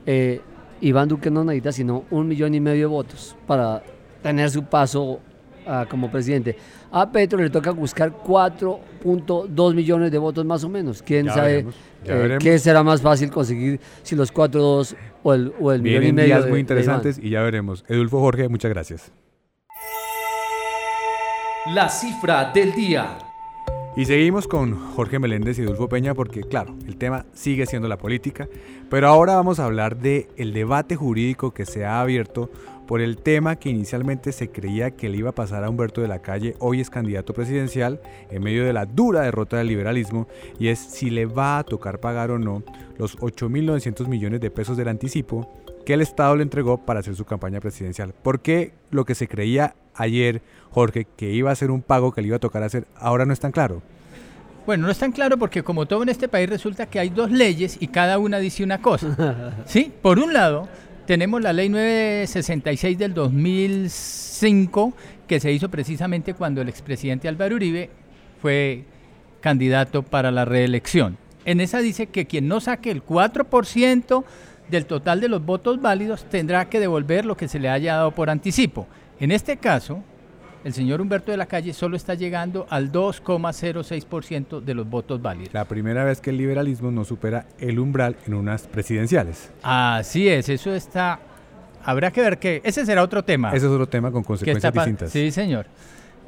eh, 0.07 0.40
Iván 0.81 1.09
Duque 1.09 1.31
no 1.31 1.45
necesita 1.45 1.73
sino 1.73 2.04
un 2.11 2.26
millón 2.26 2.54
y 2.54 2.61
medio 2.61 2.81
de 2.81 2.87
votos 2.87 3.37
para 3.47 3.83
tener 4.23 4.50
su 4.50 4.64
paso 4.64 5.21
ah, 5.66 5.87
como 5.88 6.11
presidente. 6.11 6.57
A 6.90 7.11
Petro 7.11 7.38
le 7.38 7.50
toca 7.50 7.71
buscar 7.71 8.12
4.2 8.12 9.75
millones 9.75 10.11
de 10.11 10.19
votos 10.19 10.45
más 10.45 10.62
o 10.64 10.69
menos. 10.69 11.02
¿Quién 11.02 11.26
Ya 11.26 11.35
sabe 11.35 11.52
veremos, 11.52 11.75
eh, 12.04 12.38
qué 12.40 12.59
será 12.59 12.83
más 12.83 13.00
fácil 13.02 13.31
conseguir 13.31 13.81
si 14.02 14.14
los 14.16 14.33
4.2 14.33 14.95
o 15.23 15.35
el, 15.35 15.52
o 15.61 15.73
el 15.73 15.83
millón 15.83 16.04
y 16.04 16.12
medio? 16.12 16.26
días 16.26 16.45
de- 16.45 16.50
muy 16.50 16.57
de 16.57 16.61
interesantes 16.61 17.19
y 17.23 17.31
ya 17.31 17.42
veremos. 17.42 17.85
Edulfo 17.88 18.21
Jorge, 18.21 18.49
muchas 18.49 18.71
gracias. 18.71 19.12
La 21.75 21.88
cifra 21.88 22.50
del 22.52 22.73
día. 22.73 23.19
Y 23.95 24.07
seguimos 24.07 24.49
con 24.49 24.75
Jorge 24.95 25.19
Meléndez 25.19 25.59
y 25.59 25.62
Edulfo 25.62 25.87
Peña 25.88 26.14
porque, 26.14 26.40
claro, 26.42 26.75
el 26.87 26.97
tema 26.97 27.26
sigue 27.35 27.66
siendo 27.66 27.88
la 27.88 27.99
política, 27.99 28.49
pero 28.90 29.07
ahora 29.07 29.35
vamos 29.37 29.61
a 29.61 29.66
hablar 29.66 29.99
de 29.99 30.28
el 30.37 30.54
debate 30.54 30.97
jurídico 30.97 31.52
que 31.52 31.66
se 31.66 31.85
ha 31.85 32.00
abierto 32.00 32.50
por 32.92 33.00
el 33.00 33.16
tema 33.16 33.56
que 33.56 33.70
inicialmente 33.70 34.32
se 34.32 34.50
creía 34.50 34.90
que 34.90 35.08
le 35.08 35.16
iba 35.16 35.30
a 35.30 35.34
pasar 35.34 35.64
a 35.64 35.70
Humberto 35.70 36.02
de 36.02 36.08
la 36.08 36.20
Calle, 36.20 36.56
hoy 36.58 36.82
es 36.82 36.90
candidato 36.90 37.32
presidencial, 37.32 38.02
en 38.30 38.42
medio 38.42 38.66
de 38.66 38.75
la 38.75 38.84
dura 38.84 39.22
derrota 39.22 39.56
del 39.56 39.68
liberalismo, 39.68 40.28
y 40.58 40.68
es 40.68 40.78
si 40.78 41.08
le 41.08 41.25
va 41.25 41.56
a 41.56 41.64
tocar 41.64 42.00
pagar 42.00 42.30
o 42.30 42.38
no 42.38 42.62
los 42.99 43.16
8.900 43.16 44.08
millones 44.08 44.42
de 44.42 44.50
pesos 44.50 44.76
del 44.76 44.88
anticipo 44.88 45.50
que 45.87 45.94
el 45.94 46.02
Estado 46.02 46.37
le 46.37 46.42
entregó 46.42 46.84
para 46.84 47.00
hacer 47.00 47.16
su 47.16 47.25
campaña 47.25 47.61
presidencial. 47.61 48.12
Porque 48.22 48.75
lo 48.90 49.06
que 49.06 49.14
se 49.14 49.26
creía 49.26 49.75
ayer, 49.94 50.42
Jorge, 50.68 51.06
que 51.16 51.30
iba 51.30 51.50
a 51.50 51.54
ser 51.56 51.70
un 51.70 51.80
pago 51.80 52.12
que 52.12 52.20
le 52.20 52.26
iba 52.26 52.37
a 52.37 52.40
tocar 52.40 52.62
hacer, 52.62 52.87
ahora 52.96 53.25
no 53.25 53.32
es 53.32 53.40
tan 53.40 53.52
claro. 53.52 53.80
Bueno, 54.66 54.84
no 54.84 54.92
es 54.92 54.99
tan 54.99 55.12
claro 55.12 55.38
porque 55.38 55.62
como 55.62 55.87
todo 55.87 56.02
en 56.02 56.11
este 56.11 56.28
país 56.28 56.46
resulta 56.46 56.84
que 56.84 56.99
hay 56.99 57.08
dos 57.08 57.30
leyes 57.30 57.78
y 57.80 57.88
cada 57.88 58.18
una 58.18 58.38
dice 58.38 58.62
una 58.62 58.82
cosa. 58.82 59.54
¿Sí? 59.64 59.90
Por 60.02 60.18
un 60.18 60.34
lado, 60.34 60.68
tenemos 61.12 61.42
la 61.42 61.52
ley 61.52 61.69
966 61.69 62.97
del 62.97 63.12
2005 63.12 64.95
que 65.28 65.40
se 65.40 65.52
hizo 65.52 65.69
precisamente 65.69 66.33
cuando 66.33 66.62
el 66.62 66.71
expresidente 66.71 67.28
Álvaro 67.28 67.57
Uribe 67.57 67.90
fue 68.40 68.85
candidato 69.42 70.02
para 70.02 70.31
la 70.31 70.47
reelección. 70.47 71.19
En 71.45 71.61
esa 71.61 71.81
dice 71.81 72.07
que 72.07 72.25
quien 72.25 72.49
no 72.49 72.61
saque 72.61 72.90
el 72.90 73.04
4% 73.04 74.25
del 74.71 74.87
total 74.87 75.21
de 75.21 75.28
los 75.28 75.45
votos 75.45 75.83
válidos 75.83 76.25
tendrá 76.31 76.71
que 76.71 76.81
devolver 76.81 77.26
lo 77.26 77.37
que 77.37 77.47
se 77.47 77.59
le 77.59 77.69
haya 77.69 77.97
dado 77.97 78.12
por 78.12 78.31
anticipo. 78.31 78.88
En 79.21 79.33
este 79.33 79.59
caso, 79.59 80.02
el 80.64 80.73
señor 80.73 81.00
Humberto 81.00 81.31
de 81.31 81.37
la 81.37 81.47
Calle 81.47 81.73
solo 81.73 81.97
está 81.97 82.14
llegando 82.14 82.66
al 82.71 82.92
2,06% 82.92 84.61
de 84.61 84.75
los 84.75 84.88
votos 84.88 85.21
válidos. 85.21 85.52
La 85.52 85.64
primera 85.64 86.04
vez 86.04 86.21
que 86.21 86.31
el 86.31 86.37
liberalismo 86.37 86.90
no 86.90 87.04
supera 87.04 87.47
el 87.59 87.78
umbral 87.78 88.16
en 88.26 88.35
unas 88.35 88.66
presidenciales. 88.66 89.50
Así 89.62 90.28
es, 90.28 90.49
eso 90.49 90.75
está... 90.75 91.21
Habrá 91.85 92.12
que 92.12 92.21
ver 92.21 92.38
que... 92.38 92.61
Ese 92.64 92.87
será 92.87 93.02
otro 93.02 93.25
tema. 93.25 93.49
Ese 93.49 93.66
es 93.66 93.73
otro 93.73 93.88
tema 93.88 94.12
con 94.12 94.23
consecuencias 94.23 94.73
distintas. 94.73 95.11
Sí, 95.11 95.33
señor. 95.33 95.66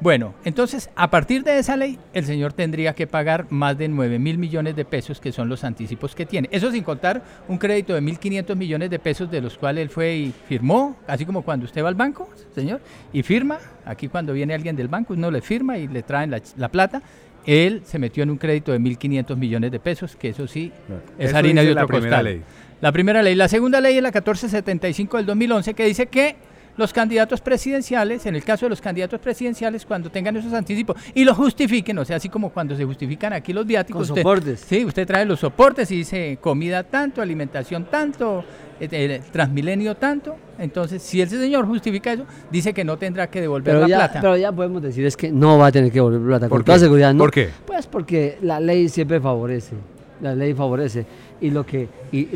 Bueno, 0.01 0.35
entonces, 0.45 0.91
a 0.97 1.09
partir 1.11 1.45
de 1.45 1.59
esa 1.59 1.77
ley, 1.77 1.99
el 2.13 2.25
señor 2.25 2.53
tendría 2.53 2.95
que 2.95 3.07
pagar 3.07 3.47
más 3.51 3.79
de 3.79 3.89
9 3.89 4.19
mil 4.19 4.39
millones 4.39 4.75
de 4.77 4.85
pesos, 4.85 5.21
que 5.21 5.33
son 5.33 5.49
los 5.49 5.65
anticipos 5.65 6.15
que 6.15 6.27
tiene. 6.27 6.49
Eso 6.53 6.71
sin 6.71 6.83
contar 6.83 7.23
un 7.49 7.59
crédito 7.59 7.95
de 7.95 8.03
1.500 8.03 8.57
millones 8.57 8.91
de 8.91 8.99
pesos, 8.99 9.31
de 9.31 9.41
los 9.41 9.57
cuales 9.57 9.83
él 9.83 9.89
fue 9.89 10.15
y 10.17 10.35
firmó, 10.49 10.97
así 11.07 11.25
como 11.25 11.43
cuando 11.43 11.65
usted 11.65 11.83
va 11.83 11.89
al 11.89 11.95
banco, 11.95 12.29
señor, 12.55 12.81
y 13.13 13.23
firma. 13.23 13.59
Aquí 13.85 14.09
cuando 14.09 14.33
viene 14.33 14.55
alguien 14.55 14.77
del 14.77 14.89
banco, 14.89 15.15
uno 15.15 15.31
le 15.31 15.41
firma 15.41 15.79
y 15.79 15.87
le 15.87 16.03
traen 16.03 16.31
la, 16.31 16.69
plata. 16.69 17.01
Él 17.47 17.83
se 17.85 17.99
metió 17.99 18.23
en 18.23 18.31
un 18.31 18.39
crédito 18.39 18.73
de 18.73 18.81
1.500 18.81 19.37
millones 19.37 19.71
de 19.71 19.79
pesos, 19.79 20.17
que 20.17 20.31
eso 20.31 20.47
sí 20.47 20.73
es 21.19 21.33
harina 21.35 21.63
de 21.63 21.71
otro 21.71 21.83
la 21.83 21.87
primera 21.87 22.23
Ley. 22.23 22.43
La 22.81 22.93
primera 22.93 23.23
ley. 23.23 23.35
La 23.35 23.49
segunda 23.49 23.81
ley 23.81 23.97
es 23.97 24.03
la 24.03 24.09
1475 24.09 25.17
del 25.17 25.27
2011, 25.27 25.73
que 25.73 25.87
dice 25.87 26.07
que 26.07 26.37
los 26.76 26.93
candidatos 26.93 27.40
presidenciales, 27.40 28.26
en 28.26 28.35
el 28.35 28.45
caso 28.45 28.66
de 28.66 28.71
los 28.71 28.81
candidatos 28.81 29.21
presidenciales, 29.21 29.85
cuando 29.87 30.11
tengan 30.11 30.37
esos 30.37 30.52
anticipos 30.52 30.97
y 31.14 31.25
lo 31.25 31.35
justifiquen, 31.35 31.99
o 31.99 32.04
sea, 32.04 32.16
así 32.16 32.28
como 32.28 32.50
cuando 32.50 32.76
se 32.76 32.85
justifican 32.85 33.33
aquí 33.33 33.52
los 33.52 33.66
viáticos. 33.66 34.09
Con 34.09 34.16
soportes. 34.16 34.61
Sí, 34.61 34.85
usted 34.85 35.07
trae 35.07 35.25
los 35.25 35.40
soportes 35.40 35.90
y 35.90 35.97
dice 35.97 36.38
comida 36.40 36.83
tanto, 36.83 37.23
alimentación 37.23 37.85
tanto, 37.85 38.45
eh, 38.81 39.21
transmilenio 39.33 39.95
tanto. 39.97 40.37
Entonces, 40.59 41.02
si 41.02 41.21
ese 41.21 41.38
señor 41.38 41.66
justifica 41.66 42.12
eso, 42.12 42.25
dice 42.50 42.73
que 42.73 42.85
no 42.85 42.97
tendrá 42.97 43.28
que 43.28 43.40
devolver 43.40 43.76
la 43.76 43.87
plata. 43.87 44.21
Pero 44.21 44.37
ya 44.37 44.52
podemos 44.52 44.83
decir 44.83 45.04
es 45.07 45.16
que 45.16 45.31
no 45.31 45.59
va 45.59 45.69
a 45.69 45.73
tener 45.73 45.90
que 45.90 45.99
devolver 45.99 46.23
plata, 46.23 46.49
con 46.49 46.64
toda 46.64 46.78
seguridad. 46.78 47.12
¿no? 47.12 47.19
¿Por 47.19 47.31
qué? 47.31 47.50
Pues 47.66 47.87
porque 47.87 48.38
la 48.43 48.61
ley 48.61 48.88
siempre 48.88 49.21
favorece. 49.21 49.75
La 50.21 50.35
ley 50.35 50.54
favorece. 50.54 51.07
Y 51.40 51.50
lo 51.50 51.66
que. 51.66 51.88
Y, 52.12 52.28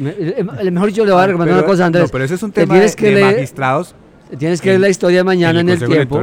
mejor 0.70 0.90
yo 0.90 1.04
le 1.04 1.12
voy 1.12 1.22
a 1.22 1.26
recomendar 1.26 1.58
una 1.58 1.66
cosa, 1.66 1.86
Andrés. 1.86 2.04
No, 2.04 2.08
pero 2.10 2.24
ese 2.24 2.34
es 2.34 2.42
un 2.42 2.52
tema 2.52 2.78
de, 2.78 2.88
de 2.88 3.20
magistrados 3.22 3.94
Tienes 4.36 4.60
que 4.60 4.70
ver 4.70 4.80
la 4.80 4.88
historia 4.88 5.18
de 5.18 5.24
mañana 5.24 5.60
en 5.60 5.68
el, 5.68 5.78
tiempo. 5.78 6.20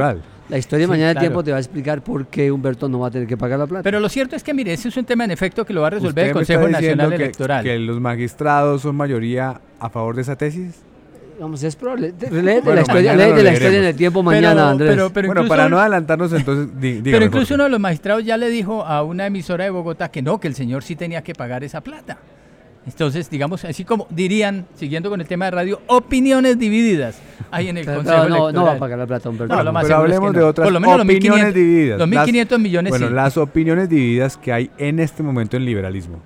La 0.48 0.58
historia 0.58 0.84
de 0.84 0.88
mañana 0.88 1.10
en 1.10 1.16
el 1.16 1.20
tiempo 1.20 1.42
te 1.42 1.50
va 1.50 1.56
a 1.56 1.60
explicar 1.60 2.02
por 2.02 2.26
qué 2.26 2.52
Humberto 2.52 2.88
no 2.88 3.00
va 3.00 3.08
a 3.08 3.10
tener 3.10 3.26
que 3.26 3.36
pagar 3.36 3.58
la 3.58 3.66
plata. 3.66 3.82
Pero 3.82 3.98
lo 3.98 4.08
cierto 4.08 4.36
es 4.36 4.44
que, 4.44 4.54
mire, 4.54 4.72
ese 4.72 4.88
es 4.88 4.96
un 4.96 5.04
tema 5.04 5.24
en 5.24 5.32
efecto 5.32 5.64
que 5.64 5.72
lo 5.72 5.80
va 5.80 5.88
a 5.88 5.90
resolver 5.90 6.28
el 6.28 6.32
Consejo 6.32 6.68
Nacional 6.68 7.12
Electoral. 7.12 7.64
¿Que 7.64 7.78
los 7.78 8.00
magistrados 8.00 8.82
son 8.82 8.96
mayoría 8.96 9.60
a 9.80 9.90
favor 9.90 10.14
de 10.14 10.22
esa 10.22 10.36
tesis? 10.36 10.82
Vamos, 11.40 11.62
es 11.62 11.76
probable. 11.76 12.14
Lee 12.18 12.28
de 12.28 12.42
la 12.74 12.80
historia, 12.80 13.16
de 13.16 13.42
la 13.42 13.52
historia 13.52 13.78
en 13.78 13.84
el 13.84 13.96
tiempo 13.96 14.22
mañana, 14.22 14.70
Andrés. 14.70 14.96
bueno, 15.12 15.46
para 15.46 15.68
no 15.68 15.78
adelantarnos 15.78 16.32
entonces, 16.32 16.68
Pero 17.02 17.24
incluso 17.24 17.54
uno 17.54 17.64
de 17.64 17.70
los 17.70 17.80
magistrados 17.80 18.24
ya 18.24 18.36
le 18.36 18.48
dijo 18.48 18.84
a 18.84 19.02
una 19.02 19.26
emisora 19.26 19.64
de 19.64 19.70
Bogotá 19.70 20.10
que 20.10 20.22
no, 20.22 20.40
que 20.40 20.48
el 20.48 20.54
señor 20.54 20.82
sí 20.82 20.96
tenía 20.96 21.22
que 21.22 21.34
pagar 21.34 21.64
esa 21.64 21.80
plata. 21.80 22.18
Entonces, 22.86 23.28
digamos, 23.28 23.64
así 23.64 23.84
como 23.84 24.06
dirían, 24.10 24.66
siguiendo 24.74 25.10
con 25.10 25.20
el 25.20 25.26
tema 25.26 25.46
de 25.46 25.50
radio, 25.50 25.80
opiniones 25.88 26.58
divididas 26.58 27.20
hay 27.50 27.68
en 27.68 27.78
el 27.78 27.86
Consejo 27.86 28.28
no, 28.28 28.52
no 28.52 28.64
va 28.64 28.72
a 28.72 28.78
pagar 28.78 28.98
la 28.98 29.06
plata, 29.06 29.28
Humberto. 29.28 29.62
No, 29.62 29.80
pero 29.80 29.96
hablemos 29.96 30.32
de 30.32 30.42
otras 30.42 30.70
opiniones 30.70 31.54
divididas. 31.54 31.98
Los 31.98 32.08
1.500 32.08 32.58
millones 32.58 32.90
Bueno, 32.90 33.10
las 33.10 33.36
opiniones 33.36 33.88
divididas 33.88 34.36
que 34.36 34.52
hay 34.52 34.70
en 34.78 35.00
este 35.00 35.22
momento 35.22 35.56
en 35.56 35.64
liberalismo. 35.64 36.20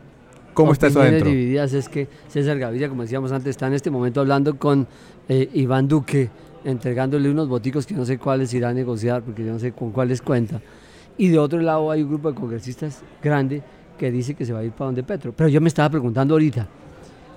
¿Cómo 0.55 0.73
está 0.73 0.89
eso 0.89 1.01
adentro? 1.01 1.21
Opiniones 1.21 1.41
divididas 1.41 1.73
es 1.73 1.89
que 1.89 2.09
César 2.29 2.59
Gaviria, 2.59 2.89
como 2.89 3.03
decíamos 3.03 3.33
antes, 3.33 3.51
está 3.51 3.67
en 3.67 3.75
este 3.75 3.91
momento 3.91 4.21
hablando 4.21 4.59
con 4.59 4.87
eh, 5.29 5.49
Iván 5.55 5.89
Duque, 5.89 6.29
entregándole 6.65 7.31
unos 7.31 7.49
boticos 7.49 7.87
que 7.87 7.95
no 7.95 8.05
sé 8.05 8.19
cuáles 8.19 8.53
irá 8.53 8.71
a 8.71 8.75
negociar, 8.75 9.23
porque 9.23 9.45
yo 9.45 9.53
no 9.53 9.59
sé 9.59 9.73
con 9.73 9.93
cuáles 9.93 10.21
cuenta. 10.21 10.61
Y 11.17 11.29
de 11.29 11.39
otro 11.39 11.61
lado 11.61 11.91
hay 11.91 12.03
un 12.03 12.09
grupo 12.09 12.31
de 12.31 12.35
congresistas 12.35 13.03
grande 13.23 13.63
que 14.01 14.11
dice 14.11 14.35
que 14.35 14.47
se 14.47 14.55
va 14.55 14.61
a 14.61 14.65
ir 14.65 14.73
para 14.73 14.87
donde 14.87 15.03
Petro. 15.03 15.35
Pero 15.37 15.51
yo 15.51 15.61
me 15.61 15.69
estaba 15.69 15.91
preguntando 15.91 16.33
ahorita, 16.33 16.67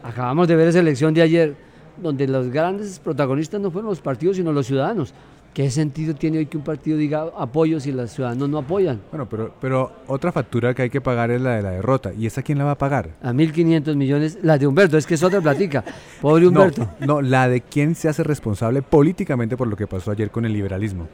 acabamos 0.01 0.47
de 0.47 0.55
ver 0.55 0.69
esa 0.69 0.79
elección 0.79 1.13
de 1.13 1.21
ayer, 1.21 1.55
donde 2.01 2.25
los 2.25 2.47
grandes 2.49 2.99
protagonistas 2.99 3.59
no 3.59 3.69
fueron 3.69 3.89
los 3.89 3.99
partidos, 3.99 4.37
sino 4.37 4.53
los 4.53 4.65
ciudadanos. 4.65 5.13
¿Qué 5.53 5.69
sentido 5.69 6.15
tiene 6.15 6.37
hoy 6.37 6.45
que 6.45 6.55
un 6.55 6.63
partido 6.63 6.97
diga 6.97 7.25
apoyo 7.37 7.81
si 7.81 7.91
los 7.91 8.11
ciudadanos 8.11 8.47
no 8.47 8.59
apoyan? 8.59 9.01
Bueno, 9.11 9.27
pero, 9.29 9.53
pero 9.59 9.91
otra 10.07 10.31
factura 10.31 10.73
que 10.73 10.83
hay 10.83 10.89
que 10.89 11.01
pagar 11.01 11.31
es 11.31 11.41
la 11.41 11.57
de 11.57 11.63
la 11.63 11.71
derrota. 11.71 12.13
¿Y 12.17 12.27
esa 12.27 12.41
quién 12.41 12.57
la 12.57 12.63
va 12.63 12.71
a 12.71 12.77
pagar? 12.77 13.09
A 13.21 13.33
1.500 13.33 13.95
millones. 13.97 14.39
La 14.41 14.57
de 14.57 14.65
Humberto, 14.65 14.97
es 14.97 15.05
que 15.05 15.15
es 15.15 15.21
otra 15.21 15.41
platica. 15.41 15.83
Pobre 16.21 16.47
Humberto. 16.47 16.87
No, 17.01 17.07
no, 17.07 17.21
la 17.21 17.49
de 17.49 17.59
quién 17.59 17.93
se 17.93 18.07
hace 18.07 18.23
responsable 18.23 18.81
políticamente 18.81 19.57
por 19.57 19.67
lo 19.67 19.75
que 19.75 19.85
pasó 19.85 20.11
ayer 20.11 20.31
con 20.31 20.45
el 20.45 20.53
liberalismo. 20.53 21.09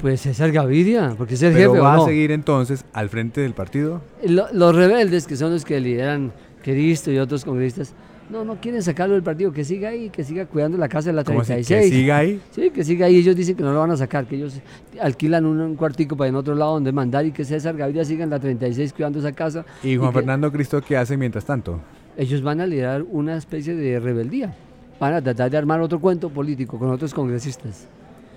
Pues 0.00 0.20
César 0.20 0.52
Gaviria, 0.52 1.14
porque 1.16 1.34
es 1.34 1.42
el 1.42 1.52
Pero 1.52 1.72
jefe. 1.72 1.82
¿Va 1.82 1.96
a 1.96 2.04
seguir 2.04 2.30
entonces 2.30 2.84
al 2.92 3.08
frente 3.08 3.40
del 3.40 3.52
partido? 3.52 4.00
los 4.24 4.74
rebeldes, 4.74 5.26
que 5.26 5.36
son 5.36 5.52
los 5.52 5.64
que 5.64 5.80
lideran 5.80 6.32
Cristo 6.62 7.10
y 7.10 7.18
otros 7.18 7.44
congresistas, 7.44 7.94
no, 8.30 8.44
no 8.44 8.56
quieren 8.60 8.82
sacarlo 8.82 9.14
del 9.14 9.22
partido, 9.22 9.52
que 9.52 9.64
siga 9.64 9.88
ahí, 9.88 10.10
que 10.10 10.22
siga 10.22 10.44
cuidando 10.44 10.76
la 10.76 10.88
casa 10.88 11.08
de 11.08 11.14
la 11.14 11.24
36. 11.24 11.66
¿Que 11.66 11.88
siga 11.88 12.18
ahí? 12.18 12.40
Sí, 12.50 12.70
que 12.70 12.84
siga 12.84 13.06
ahí. 13.06 13.16
Ellos 13.16 13.34
dicen 13.34 13.56
que 13.56 13.62
no 13.62 13.72
lo 13.72 13.80
van 13.80 13.90
a 13.90 13.96
sacar, 13.96 14.26
que 14.26 14.36
ellos 14.36 14.60
alquilan 15.00 15.46
un, 15.46 15.76
cuartico 15.76 16.16
para 16.16 16.28
en 16.28 16.36
otro 16.36 16.54
lado 16.54 16.74
donde 16.74 16.92
mandar 16.92 17.24
y 17.24 17.32
que 17.32 17.44
César 17.44 17.76
Gaviria 17.76 18.04
siga 18.04 18.24
en 18.24 18.30
la 18.30 18.38
36 18.38 18.92
cuidando 18.92 19.18
esa 19.18 19.32
casa. 19.32 19.64
¿Y 19.82 19.96
Juan 19.96 20.12
Fernando 20.12 20.52
Cristo 20.52 20.82
qué 20.86 20.96
hace 20.96 21.16
mientras 21.16 21.44
tanto? 21.44 21.80
Ellos 22.16 22.42
van 22.42 22.60
a 22.60 22.66
liderar 22.66 23.02
una 23.10 23.36
especie 23.36 23.74
de 23.74 23.98
rebeldía. 23.98 24.54
Van 25.00 25.14
a 25.14 25.22
tratar 25.22 25.50
de 25.50 25.56
armar 25.56 25.80
otro 25.80 25.98
cuento 25.98 26.28
político 26.28 26.78
con 26.78 26.90
otros 26.90 27.14
congresistas. 27.14 27.86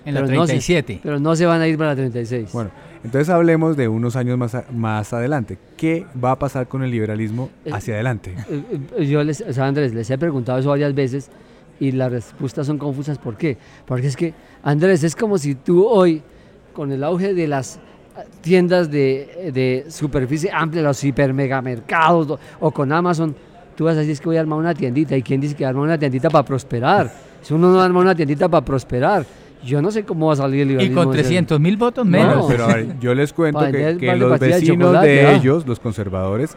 En 0.04 0.14
la 0.14 0.24
37. 0.24 1.00
pero 1.02 1.20
no 1.20 1.36
se 1.36 1.46
van 1.46 1.60
a 1.60 1.68
ir 1.68 1.76
para 1.78 1.90
la 1.90 1.96
36. 1.96 2.52
Bueno, 2.52 2.70
entonces 3.04 3.28
hablemos 3.28 3.76
de 3.76 3.88
unos 3.88 4.16
años 4.16 4.38
más, 4.38 4.56
más 4.72 5.12
adelante. 5.12 5.58
¿Qué 5.76 6.06
va 6.22 6.32
a 6.32 6.38
pasar 6.38 6.68
con 6.68 6.82
el 6.82 6.90
liberalismo 6.90 7.50
eh, 7.64 7.70
hacia 7.72 7.94
adelante? 7.94 8.34
Eh, 8.48 8.62
eh, 8.98 9.06
yo 9.06 9.22
les, 9.24 9.40
o 9.40 9.52
sea, 9.52 9.66
Andrés, 9.66 9.94
les 9.94 10.10
he 10.10 10.18
preguntado 10.18 10.58
eso 10.58 10.70
varias 10.70 10.94
veces 10.94 11.30
y 11.80 11.92
las 11.92 12.12
respuestas 12.12 12.66
son 12.66 12.78
confusas. 12.78 13.18
¿Por 13.18 13.36
qué? 13.36 13.56
Porque 13.86 14.06
es 14.06 14.16
que, 14.16 14.34
Andrés, 14.62 15.02
es 15.04 15.16
como 15.16 15.38
si 15.38 15.54
tú 15.54 15.84
hoy, 15.84 16.22
con 16.72 16.92
el 16.92 17.02
auge 17.02 17.34
de 17.34 17.48
las 17.48 17.80
tiendas 18.40 18.90
de, 18.90 19.50
de 19.52 19.90
superficie 19.90 20.50
amplia, 20.52 20.82
los 20.82 21.02
hipermegamercados 21.02 22.38
o 22.60 22.70
con 22.70 22.92
Amazon, 22.92 23.34
tú 23.74 23.84
vas 23.84 23.96
a 23.96 24.00
decir 24.00 24.18
que 24.18 24.26
voy 24.26 24.36
a 24.36 24.40
armar 24.40 24.58
una 24.58 24.74
tiendita. 24.74 25.16
¿Y 25.16 25.22
quién 25.22 25.40
dice 25.40 25.54
que 25.54 25.66
armar 25.66 25.84
una 25.84 25.98
tiendita 25.98 26.28
para 26.30 26.44
prosperar? 26.44 27.10
Si 27.42 27.52
uno 27.52 27.72
no 27.72 27.80
arma 27.80 28.00
una 28.00 28.14
tiendita 28.14 28.48
para 28.48 28.64
prosperar, 28.64 29.26
yo 29.64 29.82
no 29.82 29.90
sé 29.90 30.04
cómo 30.04 30.26
va 30.26 30.32
a 30.34 30.36
salir 30.36 30.62
el 30.62 30.68
liberalismo. 30.68 31.02
Y 31.02 31.04
con 31.04 31.12
300 31.12 31.60
mil 31.60 31.76
votos 31.76 32.06
menos. 32.06 32.46
pero 32.48 32.68
yo 33.00 33.14
les 33.14 33.32
cuento 33.34 33.60
que, 33.70 34.16
los 34.16 34.38
vecinos 34.38 35.00
de, 35.02 35.34
ellos, 35.34 35.66
los 35.66 35.80
conservadores, 35.80 36.56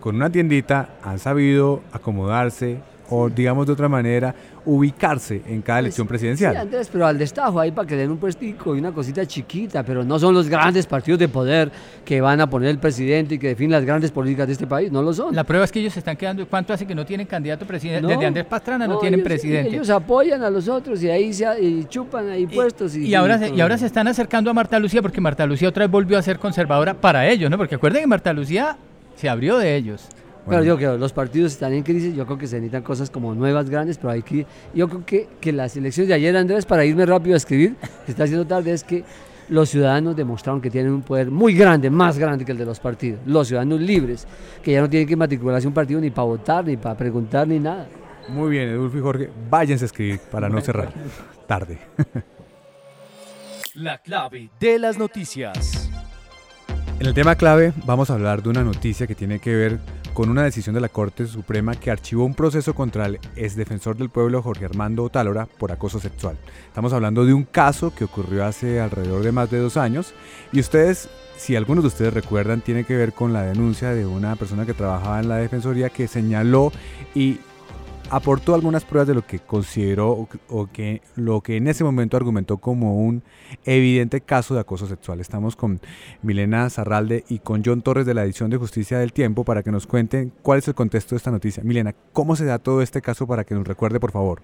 con 0.00 0.16
una 0.16 0.30
tiendita 0.30 0.96
han 1.02 1.18
sabido 1.18 1.82
acomodarse 1.92 2.80
o, 3.10 3.28
digamos 3.28 3.66
de 3.66 3.72
otra 3.72 3.88
manera, 3.88 4.34
ubicarse 4.64 5.42
en 5.46 5.62
cada 5.62 5.80
elección 5.80 6.06
presidencial. 6.06 6.54
Sí, 6.54 6.60
Andrés, 6.60 6.88
pero 6.92 7.06
al 7.06 7.18
destajo 7.18 7.58
ahí 7.58 7.72
para 7.72 7.86
que 7.86 7.96
den 7.96 8.10
un 8.10 8.18
puestico 8.18 8.74
y 8.74 8.78
una 8.78 8.92
cosita 8.92 9.26
chiquita, 9.26 9.82
pero 9.82 10.04
no 10.04 10.18
son 10.18 10.34
los 10.34 10.48
grandes 10.48 10.86
partidos 10.86 11.18
de 11.18 11.28
poder 11.28 11.70
que 12.04 12.20
van 12.20 12.40
a 12.40 12.48
poner 12.48 12.70
el 12.70 12.78
presidente 12.78 13.34
y 13.34 13.38
que 13.38 13.48
definen 13.48 13.72
las 13.72 13.84
grandes 13.84 14.10
políticas 14.10 14.46
de 14.46 14.52
este 14.52 14.66
país, 14.66 14.92
no 14.92 15.02
lo 15.02 15.12
son. 15.12 15.34
La 15.34 15.44
prueba 15.44 15.64
es 15.64 15.72
que 15.72 15.80
ellos 15.80 15.92
se 15.92 15.98
están 15.98 16.16
quedando, 16.16 16.46
¿cuánto 16.46 16.72
hace 16.72 16.86
que 16.86 16.94
no 16.94 17.04
tienen 17.04 17.26
candidato 17.26 17.66
presidente? 17.66 18.06
Desde 18.06 18.26
Andrés 18.26 18.46
Pastrana 18.46 18.86
no, 18.86 18.98
tienen 18.98 19.22
presidente. 19.22 19.70
Ellos 19.70 19.90
apoyan 19.90 20.42
a 20.42 20.50
los 20.50 20.68
otros 20.68 21.02
y 21.02 21.10
ahí 21.10 21.32
se 21.32 21.46
chupan 21.88 22.28
ahí 22.28 22.46
puestos. 22.46 22.96
Y, 22.96 23.14
ahora 23.14 23.38
se, 23.38 23.50
y 23.50 23.60
ahora 23.60 23.78
se 23.78 23.86
están 23.86 24.08
acercando 24.08 24.50
a 24.50 24.54
Marta 24.54 24.78
Lucía 24.78 25.02
porque 25.02 25.20
Marta 25.20 25.46
Lucía 25.46 25.68
otra 25.68 25.84
vez 25.84 25.90
volvió 25.90 26.18
a 26.18 26.22
ser 26.22 26.38
conservadora 26.38 26.94
para 26.94 27.28
ellos, 27.28 27.50
¿no? 27.50 27.56
Porque 27.56 27.74
acuerden 27.74 28.02
que 28.02 28.06
Marta 28.06 28.32
Lucía 28.32 28.76
se 29.16 29.28
abrió 29.28 29.58
de 29.58 29.76
ellos. 29.76 30.08
Pero 30.48 30.64
yo 30.64 30.76
creo 30.76 30.92
que 30.94 30.98
los 30.98 31.12
partidos 31.12 31.52
están 31.52 31.72
en 31.72 31.82
crisis, 31.82 32.14
yo 32.14 32.24
creo 32.26 32.38
que 32.38 32.46
se 32.46 32.56
necesitan 32.56 32.82
cosas 32.82 33.10
como 33.10 33.34
nuevas, 33.34 33.68
grandes, 33.68 33.98
pero 33.98 34.10
hay 34.10 34.22
que, 34.22 34.46
yo 34.74 34.88
creo 34.88 35.04
que, 35.04 35.28
que 35.40 35.52
las 35.52 35.76
elecciones 35.76 36.08
de 36.08 36.14
ayer, 36.14 36.36
Andrés, 36.36 36.66
para 36.66 36.84
irme 36.84 37.06
rápido 37.06 37.34
a 37.34 37.36
escribir, 37.36 37.76
que 38.04 38.10
está 38.12 38.24
haciendo 38.24 38.46
tarde, 38.46 38.72
es 38.72 38.82
que 38.82 39.04
los 39.48 39.68
ciudadanos 39.68 40.16
demostraron 40.16 40.60
que 40.60 40.70
tienen 40.70 40.92
un 40.92 41.02
poder 41.02 41.30
muy 41.30 41.54
grande, 41.54 41.90
más 41.90 42.18
grande 42.18 42.44
que 42.44 42.52
el 42.52 42.58
de 42.58 42.64
los 42.64 42.80
partidos. 42.80 43.20
Los 43.26 43.48
ciudadanos 43.48 43.80
libres, 43.80 44.26
que 44.62 44.72
ya 44.72 44.80
no 44.80 44.88
tienen 44.88 45.08
que 45.08 45.16
matricularse 45.16 45.66
un 45.66 45.74
partido 45.74 46.00
ni 46.00 46.10
para 46.10 46.26
votar, 46.26 46.64
ni 46.64 46.76
para 46.76 46.96
preguntar, 46.96 47.46
ni 47.46 47.58
nada. 47.58 47.88
Muy 48.28 48.50
bien, 48.50 48.68
Edulfo 48.68 48.98
y 48.98 49.00
Jorge, 49.00 49.30
váyanse 49.50 49.84
a 49.84 49.86
escribir 49.86 50.20
para 50.30 50.48
no 50.48 50.60
cerrar. 50.60 50.92
Tarde. 51.46 51.78
La 53.74 53.98
clave 53.98 54.50
de 54.60 54.78
las 54.78 54.98
noticias. 54.98 55.89
En 57.00 57.06
el 57.06 57.14
tema 57.14 57.34
clave 57.34 57.72
vamos 57.86 58.10
a 58.10 58.12
hablar 58.12 58.42
de 58.42 58.50
una 58.50 58.62
noticia 58.62 59.06
que 59.06 59.14
tiene 59.14 59.38
que 59.38 59.56
ver 59.56 59.78
con 60.12 60.28
una 60.28 60.42
decisión 60.42 60.74
de 60.74 60.82
la 60.82 60.90
Corte 60.90 61.26
Suprema 61.26 61.74
que 61.74 61.90
archivó 61.90 62.26
un 62.26 62.34
proceso 62.34 62.74
contra 62.74 63.06
el 63.06 63.18
exdefensor 63.36 63.96
del 63.96 64.10
pueblo 64.10 64.42
Jorge 64.42 64.66
Armando 64.66 65.04
Otálora 65.04 65.46
por 65.46 65.72
acoso 65.72 65.98
sexual. 65.98 66.36
Estamos 66.66 66.92
hablando 66.92 67.24
de 67.24 67.32
un 67.32 67.44
caso 67.44 67.94
que 67.94 68.04
ocurrió 68.04 68.44
hace 68.44 68.80
alrededor 68.80 69.22
de 69.22 69.32
más 69.32 69.50
de 69.50 69.60
dos 69.60 69.78
años 69.78 70.12
y 70.52 70.60
ustedes, 70.60 71.08
si 71.38 71.56
algunos 71.56 71.84
de 71.84 71.88
ustedes 71.88 72.12
recuerdan, 72.12 72.60
tiene 72.60 72.84
que 72.84 72.96
ver 72.96 73.14
con 73.14 73.32
la 73.32 73.44
denuncia 73.44 73.94
de 73.94 74.04
una 74.04 74.36
persona 74.36 74.66
que 74.66 74.74
trabajaba 74.74 75.20
en 75.20 75.30
la 75.30 75.36
Defensoría 75.36 75.88
que 75.88 76.06
señaló 76.06 76.70
y 77.14 77.38
aportó 78.10 78.54
algunas 78.54 78.84
pruebas 78.84 79.06
de 79.06 79.14
lo 79.14 79.24
que 79.24 79.38
consideró 79.38 80.28
o, 80.48 80.66
que 80.66 81.00
lo 81.14 81.40
que 81.40 81.56
en 81.56 81.68
ese 81.68 81.84
momento 81.84 82.16
argumentó 82.16 82.58
como 82.58 82.96
un 82.96 83.22
evidente 83.64 84.20
caso 84.20 84.54
de 84.54 84.60
acoso 84.60 84.86
sexual. 84.86 85.20
Estamos 85.20 85.54
con 85.54 85.80
Milena 86.22 86.68
Zarralde 86.68 87.24
y 87.28 87.38
con 87.38 87.62
John 87.64 87.82
Torres 87.82 88.06
de 88.06 88.14
la 88.14 88.24
edición 88.24 88.50
de 88.50 88.56
Justicia 88.56 88.98
del 88.98 89.12
Tiempo 89.12 89.44
para 89.44 89.62
que 89.62 89.70
nos 89.70 89.86
cuenten 89.86 90.32
cuál 90.42 90.58
es 90.58 90.68
el 90.68 90.74
contexto 90.74 91.14
de 91.14 91.18
esta 91.18 91.30
noticia. 91.30 91.62
Milena, 91.62 91.94
¿cómo 92.12 92.34
se 92.34 92.44
da 92.44 92.58
todo 92.58 92.82
este 92.82 93.00
caso 93.00 93.26
para 93.26 93.44
que 93.44 93.54
nos 93.54 93.66
recuerde, 93.66 94.00
por 94.00 94.10
favor? 94.10 94.42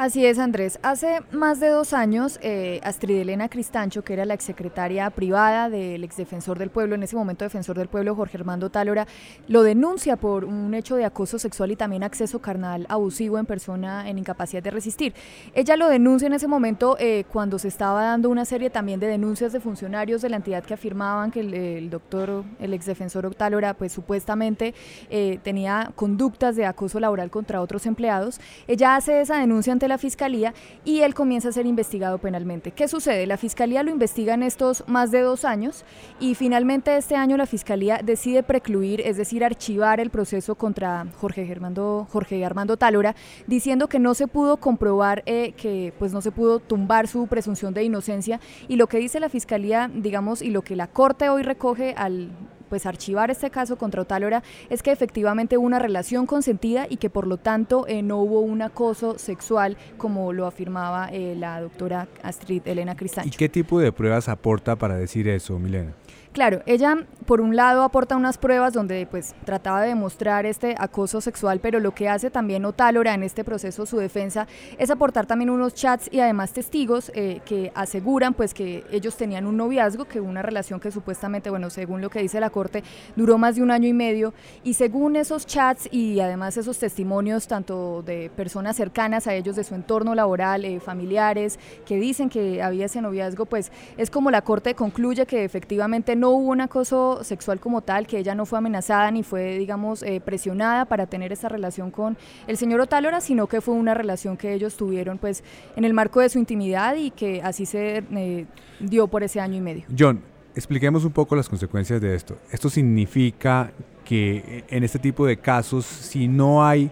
Así 0.00 0.24
es, 0.24 0.38
Andrés. 0.38 0.78
Hace 0.82 1.20
más 1.30 1.60
de 1.60 1.68
dos 1.68 1.92
años, 1.92 2.38
eh, 2.40 2.80
Astrid 2.84 3.18
Elena 3.18 3.50
Cristancho, 3.50 4.02
que 4.02 4.14
era 4.14 4.24
la 4.24 4.32
exsecretaria 4.32 5.10
privada 5.10 5.68
del 5.68 6.04
exdefensor 6.04 6.58
del 6.58 6.70
pueblo, 6.70 6.94
en 6.94 7.02
ese 7.02 7.16
momento 7.16 7.44
defensor 7.44 7.76
del 7.76 7.88
pueblo, 7.88 8.14
Jorge 8.14 8.38
Armando 8.38 8.70
Tálora, 8.70 9.06
lo 9.46 9.62
denuncia 9.62 10.16
por 10.16 10.46
un 10.46 10.72
hecho 10.72 10.96
de 10.96 11.04
acoso 11.04 11.38
sexual 11.38 11.72
y 11.72 11.76
también 11.76 12.02
acceso 12.02 12.38
carnal 12.38 12.86
abusivo 12.88 13.38
en 13.38 13.44
persona 13.44 14.08
en 14.08 14.16
incapacidad 14.16 14.62
de 14.62 14.70
resistir. 14.70 15.12
Ella 15.52 15.76
lo 15.76 15.90
denuncia 15.90 16.28
en 16.28 16.32
ese 16.32 16.48
momento 16.48 16.96
eh, 16.98 17.24
cuando 17.30 17.58
se 17.58 17.68
estaba 17.68 18.02
dando 18.04 18.30
una 18.30 18.46
serie 18.46 18.70
también 18.70 19.00
de 19.00 19.06
denuncias 19.06 19.52
de 19.52 19.60
funcionarios 19.60 20.22
de 20.22 20.30
la 20.30 20.36
entidad 20.36 20.64
que 20.64 20.72
afirmaban 20.72 21.30
que 21.30 21.40
el, 21.40 21.90
doctor, 21.90 22.44
el 22.58 22.72
exdefensor 22.72 23.34
Tálora, 23.34 23.74
pues 23.74 23.92
supuestamente 23.92 24.72
eh, 25.10 25.40
tenía 25.42 25.92
conductas 25.94 26.56
de 26.56 26.64
acoso 26.64 27.00
laboral 27.00 27.30
contra 27.30 27.60
otros 27.60 27.84
empleados. 27.84 28.40
Ella 28.66 28.96
hace 28.96 29.20
esa 29.20 29.36
denuncia 29.36 29.74
ante 29.74 29.89
la 29.90 29.98
fiscalía 29.98 30.54
y 30.84 31.00
él 31.00 31.12
comienza 31.12 31.50
a 31.50 31.52
ser 31.52 31.66
investigado 31.66 32.16
penalmente. 32.16 32.70
¿Qué 32.70 32.88
sucede? 32.88 33.26
La 33.26 33.36
fiscalía 33.36 33.82
lo 33.82 33.90
investiga 33.90 34.32
en 34.32 34.42
estos 34.42 34.84
más 34.86 35.10
de 35.10 35.20
dos 35.20 35.44
años 35.44 35.84
y 36.18 36.34
finalmente 36.34 36.96
este 36.96 37.16
año 37.16 37.36
la 37.36 37.44
fiscalía 37.44 38.00
decide 38.02 38.42
precluir, 38.42 39.02
es 39.02 39.18
decir, 39.18 39.44
archivar 39.44 40.00
el 40.00 40.08
proceso 40.08 40.54
contra 40.54 41.06
Jorge 41.20 41.50
Armando, 41.50 42.06
Jorge 42.10 42.42
Armando 42.42 42.78
Tálora, 42.78 43.14
diciendo 43.46 43.88
que 43.88 43.98
no 43.98 44.14
se 44.14 44.26
pudo 44.26 44.56
comprobar 44.56 45.22
eh, 45.26 45.52
que 45.52 45.92
pues 45.98 46.12
no 46.12 46.22
se 46.22 46.32
pudo 46.32 46.60
tumbar 46.60 47.06
su 47.06 47.26
presunción 47.26 47.74
de 47.74 47.84
inocencia 47.84 48.40
y 48.68 48.76
lo 48.76 48.86
que 48.86 48.98
dice 48.98 49.20
la 49.20 49.28
fiscalía, 49.28 49.90
digamos, 49.92 50.40
y 50.40 50.50
lo 50.50 50.62
que 50.62 50.76
la 50.76 50.86
corte 50.86 51.28
hoy 51.28 51.42
recoge 51.42 51.94
al 51.96 52.30
pues 52.70 52.86
archivar 52.86 53.30
este 53.30 53.50
caso 53.50 53.76
contra 53.76 54.00
Otálora 54.00 54.42
es 54.70 54.82
que 54.82 54.92
efectivamente 54.92 55.58
hubo 55.58 55.66
una 55.66 55.78
relación 55.78 56.24
consentida 56.24 56.86
y 56.88 56.96
que 56.96 57.10
por 57.10 57.26
lo 57.26 57.36
tanto 57.36 57.86
eh, 57.86 58.00
no 58.00 58.18
hubo 58.18 58.40
un 58.40 58.62
acoso 58.62 59.18
sexual 59.18 59.76
como 59.98 60.32
lo 60.32 60.46
afirmaba 60.46 61.08
eh, 61.12 61.34
la 61.36 61.60
doctora 61.60 62.08
Astrid 62.22 62.62
Elena 62.64 62.96
Cristancho. 62.96 63.28
¿Y 63.28 63.36
qué 63.36 63.48
tipo 63.50 63.78
de 63.78 63.92
pruebas 63.92 64.28
aporta 64.28 64.76
para 64.76 64.96
decir 64.96 65.28
eso, 65.28 65.58
Milena? 65.58 65.92
Claro, 66.32 66.62
ella 66.64 66.96
por 67.26 67.40
un 67.40 67.56
lado 67.56 67.82
aporta 67.82 68.16
unas 68.16 68.38
pruebas 68.38 68.72
donde 68.72 69.06
pues 69.10 69.34
trataba 69.44 69.82
de 69.82 69.88
demostrar 69.88 70.46
este 70.46 70.76
acoso 70.78 71.20
sexual, 71.20 71.58
pero 71.60 71.80
lo 71.80 71.92
que 71.92 72.08
hace 72.08 72.30
también 72.30 72.64
Otálora 72.64 73.14
en 73.14 73.24
este 73.24 73.44
proceso, 73.44 73.84
su 73.84 73.98
defensa, 73.98 74.46
es 74.78 74.90
aportar 74.90 75.26
también 75.26 75.50
unos 75.50 75.74
chats 75.74 76.08
y 76.12 76.20
además 76.20 76.52
testigos 76.52 77.10
eh, 77.14 77.40
que 77.44 77.72
aseguran 77.74 78.34
pues 78.34 78.54
que 78.54 78.84
ellos 78.92 79.16
tenían 79.16 79.46
un 79.46 79.56
noviazgo, 79.56 80.04
que 80.04 80.20
una 80.20 80.42
relación 80.42 80.78
que 80.78 80.92
supuestamente, 80.92 81.50
bueno, 81.50 81.68
según 81.68 82.00
lo 82.00 82.10
que 82.10 82.20
dice 82.20 82.38
la 82.38 82.50
corte, 82.50 82.84
duró 83.16 83.36
más 83.36 83.56
de 83.56 83.62
un 83.62 83.72
año 83.72 83.88
y 83.88 83.92
medio. 83.92 84.32
Y 84.62 84.74
según 84.74 85.16
esos 85.16 85.46
chats 85.46 85.88
y 85.92 86.20
además 86.20 86.56
esos 86.56 86.78
testimonios 86.78 87.48
tanto 87.48 88.02
de 88.02 88.30
personas 88.34 88.76
cercanas 88.76 89.26
a 89.26 89.34
ellos 89.34 89.56
de 89.56 89.64
su 89.64 89.74
entorno 89.74 90.14
laboral, 90.14 90.64
eh, 90.64 90.78
familiares, 90.78 91.58
que 91.86 91.96
dicen 91.96 92.28
que 92.28 92.62
había 92.62 92.86
ese 92.86 93.00
noviazgo, 93.00 93.46
pues 93.46 93.72
es 93.96 94.10
como 94.10 94.30
la 94.30 94.42
corte 94.42 94.74
concluye 94.74 95.26
que 95.26 95.44
efectivamente 95.44 96.16
no 96.20 96.30
hubo 96.30 96.50
un 96.50 96.60
acoso 96.60 97.24
sexual 97.24 97.58
como 97.58 97.80
tal, 97.80 98.06
que 98.06 98.18
ella 98.18 98.34
no 98.34 98.46
fue 98.46 98.58
amenazada 98.58 99.10
ni 99.10 99.22
fue, 99.22 99.58
digamos, 99.58 100.02
eh, 100.02 100.20
presionada 100.20 100.84
para 100.84 101.06
tener 101.06 101.32
esa 101.32 101.48
relación 101.48 101.90
con 101.90 102.16
el 102.46 102.56
señor 102.56 102.80
Otálora, 102.80 103.20
sino 103.20 103.46
que 103.46 103.60
fue 103.60 103.74
una 103.74 103.94
relación 103.94 104.36
que 104.36 104.52
ellos 104.52 104.76
tuvieron 104.76 105.18
pues 105.18 105.42
en 105.76 105.84
el 105.84 105.94
marco 105.94 106.20
de 106.20 106.28
su 106.28 106.38
intimidad 106.38 106.94
y 106.96 107.10
que 107.10 107.42
así 107.42 107.66
se 107.66 108.04
eh, 108.12 108.46
dio 108.78 109.08
por 109.08 109.22
ese 109.22 109.40
año 109.40 109.56
y 109.56 109.60
medio. 109.60 109.84
John, 109.98 110.20
expliquemos 110.54 111.04
un 111.04 111.12
poco 111.12 111.34
las 111.34 111.48
consecuencias 111.48 112.00
de 112.00 112.14
esto. 112.14 112.36
Esto 112.52 112.68
significa 112.68 113.72
que 114.04 114.64
en 114.68 114.84
este 114.84 114.98
tipo 114.98 115.26
de 115.26 115.38
casos, 115.38 115.86
si 115.86 116.28
no 116.28 116.64
hay 116.64 116.90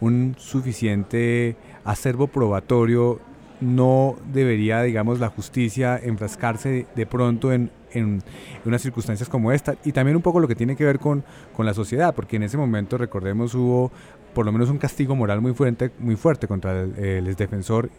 un 0.00 0.36
suficiente 0.38 1.56
acervo 1.84 2.28
probatorio, 2.28 3.20
no 3.60 4.16
debería, 4.32 4.82
digamos, 4.82 5.18
la 5.18 5.28
justicia 5.28 5.98
enfrascarse 6.00 6.86
de 6.94 7.06
pronto 7.06 7.52
en 7.52 7.70
en, 7.92 8.22
unas 8.64 8.82
circunstancias 8.82 9.28
como 9.28 9.52
esta 9.52 9.76
y 9.84 9.92
también 9.92 10.16
un 10.16 10.22
poco 10.22 10.40
lo 10.40 10.48
que 10.48 10.54
tiene 10.54 10.76
que 10.76 10.84
ver 10.84 10.98
con, 10.98 11.24
con 11.56 11.66
la 11.66 11.74
sociedad, 11.74 12.14
porque 12.14 12.36
en 12.36 12.42
ese 12.44 12.56
momento, 12.56 12.98
recordemos, 12.98 13.54
hubo 13.54 13.90
por 14.34 14.44
lo 14.46 14.52
menos 14.52 14.70
un 14.70 14.78
castigo 14.78 15.16
moral 15.16 15.40
muy 15.40 15.54
fuerte, 15.54 15.90
muy 15.98 16.16
fuerte 16.16 16.46
contra 16.46 16.82
el, 16.82 16.96
el 16.98 17.34
defensor 17.34 17.90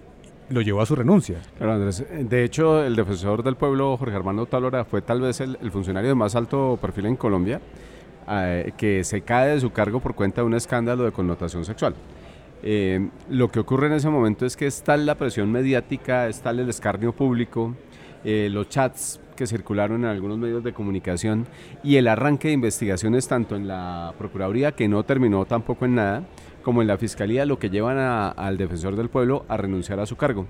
lo 0.49 0.61
llevó 0.61 0.81
a 0.81 0.85
su 0.85 0.95
renuncia. 0.95 1.41
Claro, 1.57 1.73
Andrés. 1.73 2.03
De 2.09 2.43
hecho, 2.43 2.83
el 2.83 2.95
defensor 2.95 3.43
del 3.43 3.55
pueblo, 3.55 3.95
Jorge 3.97 4.15
Armando 4.15 4.45
Talora, 4.45 4.83
fue 4.83 5.01
tal 5.01 5.21
vez 5.21 5.39
el, 5.41 5.57
funcionario 5.71 6.09
de 6.09 6.15
más 6.15 6.35
alto 6.35 6.77
perfil 6.81 7.05
en 7.05 7.15
Colombia 7.15 7.61
eh, 8.29 8.71
que 8.77 9.03
se 9.03 9.21
cae 9.21 9.55
de 9.55 9.59
su 9.59 9.71
cargo 9.71 9.99
por 9.99 10.15
cuenta 10.15 10.41
de 10.41 10.47
un 10.47 10.53
escándalo 10.53 11.03
de 11.03 11.11
connotación 11.11 11.65
sexual. 11.65 11.95
Eh, 12.61 13.09
lo 13.29 13.49
que 13.49 13.59
ocurre 13.59 13.87
en 13.87 13.93
ese 13.93 14.09
momento 14.09 14.45
es 14.45 14.57
que 14.57 14.67
está 14.67 14.97
la 14.97 15.15
presión 15.15 15.51
mediática, 15.51 16.27
está 16.27 16.49
el 16.49 16.67
escarnio 16.67 17.13
público, 17.13 17.75
eh, 18.25 18.49
los 18.51 18.67
chats 18.67 19.21
que 19.39 19.47
circularon 19.47 20.03
en 20.03 20.09
algunos 20.09 20.37
medios 20.37 20.65
de 20.65 20.73
comunicación 20.73 21.47
y 21.81 21.95
el 21.95 22.09
arranque 22.09 22.49
de 22.49 22.55
investigaciones 22.55 23.25
tanto 23.29 23.55
en 23.55 23.69
la 23.69 24.13
Procuraduría, 24.17 24.73
que 24.73 24.89
no 24.89 25.03
terminó 25.03 25.45
tampoco 25.45 25.85
en 25.85 25.95
nada, 25.95 26.23
como 26.61 26.81
en 26.81 26.89
la 26.89 26.97
Fiscalía, 26.97 27.45
lo 27.45 27.57
que 27.57 27.69
llevan 27.69 27.97
al 27.97 28.57
defensor 28.57 28.97
del 28.97 29.07
pueblo 29.07 29.45
a 29.47 29.55
renunciar 29.55 30.01
a 30.01 30.05
su 30.05 30.17
cargo. 30.17 30.45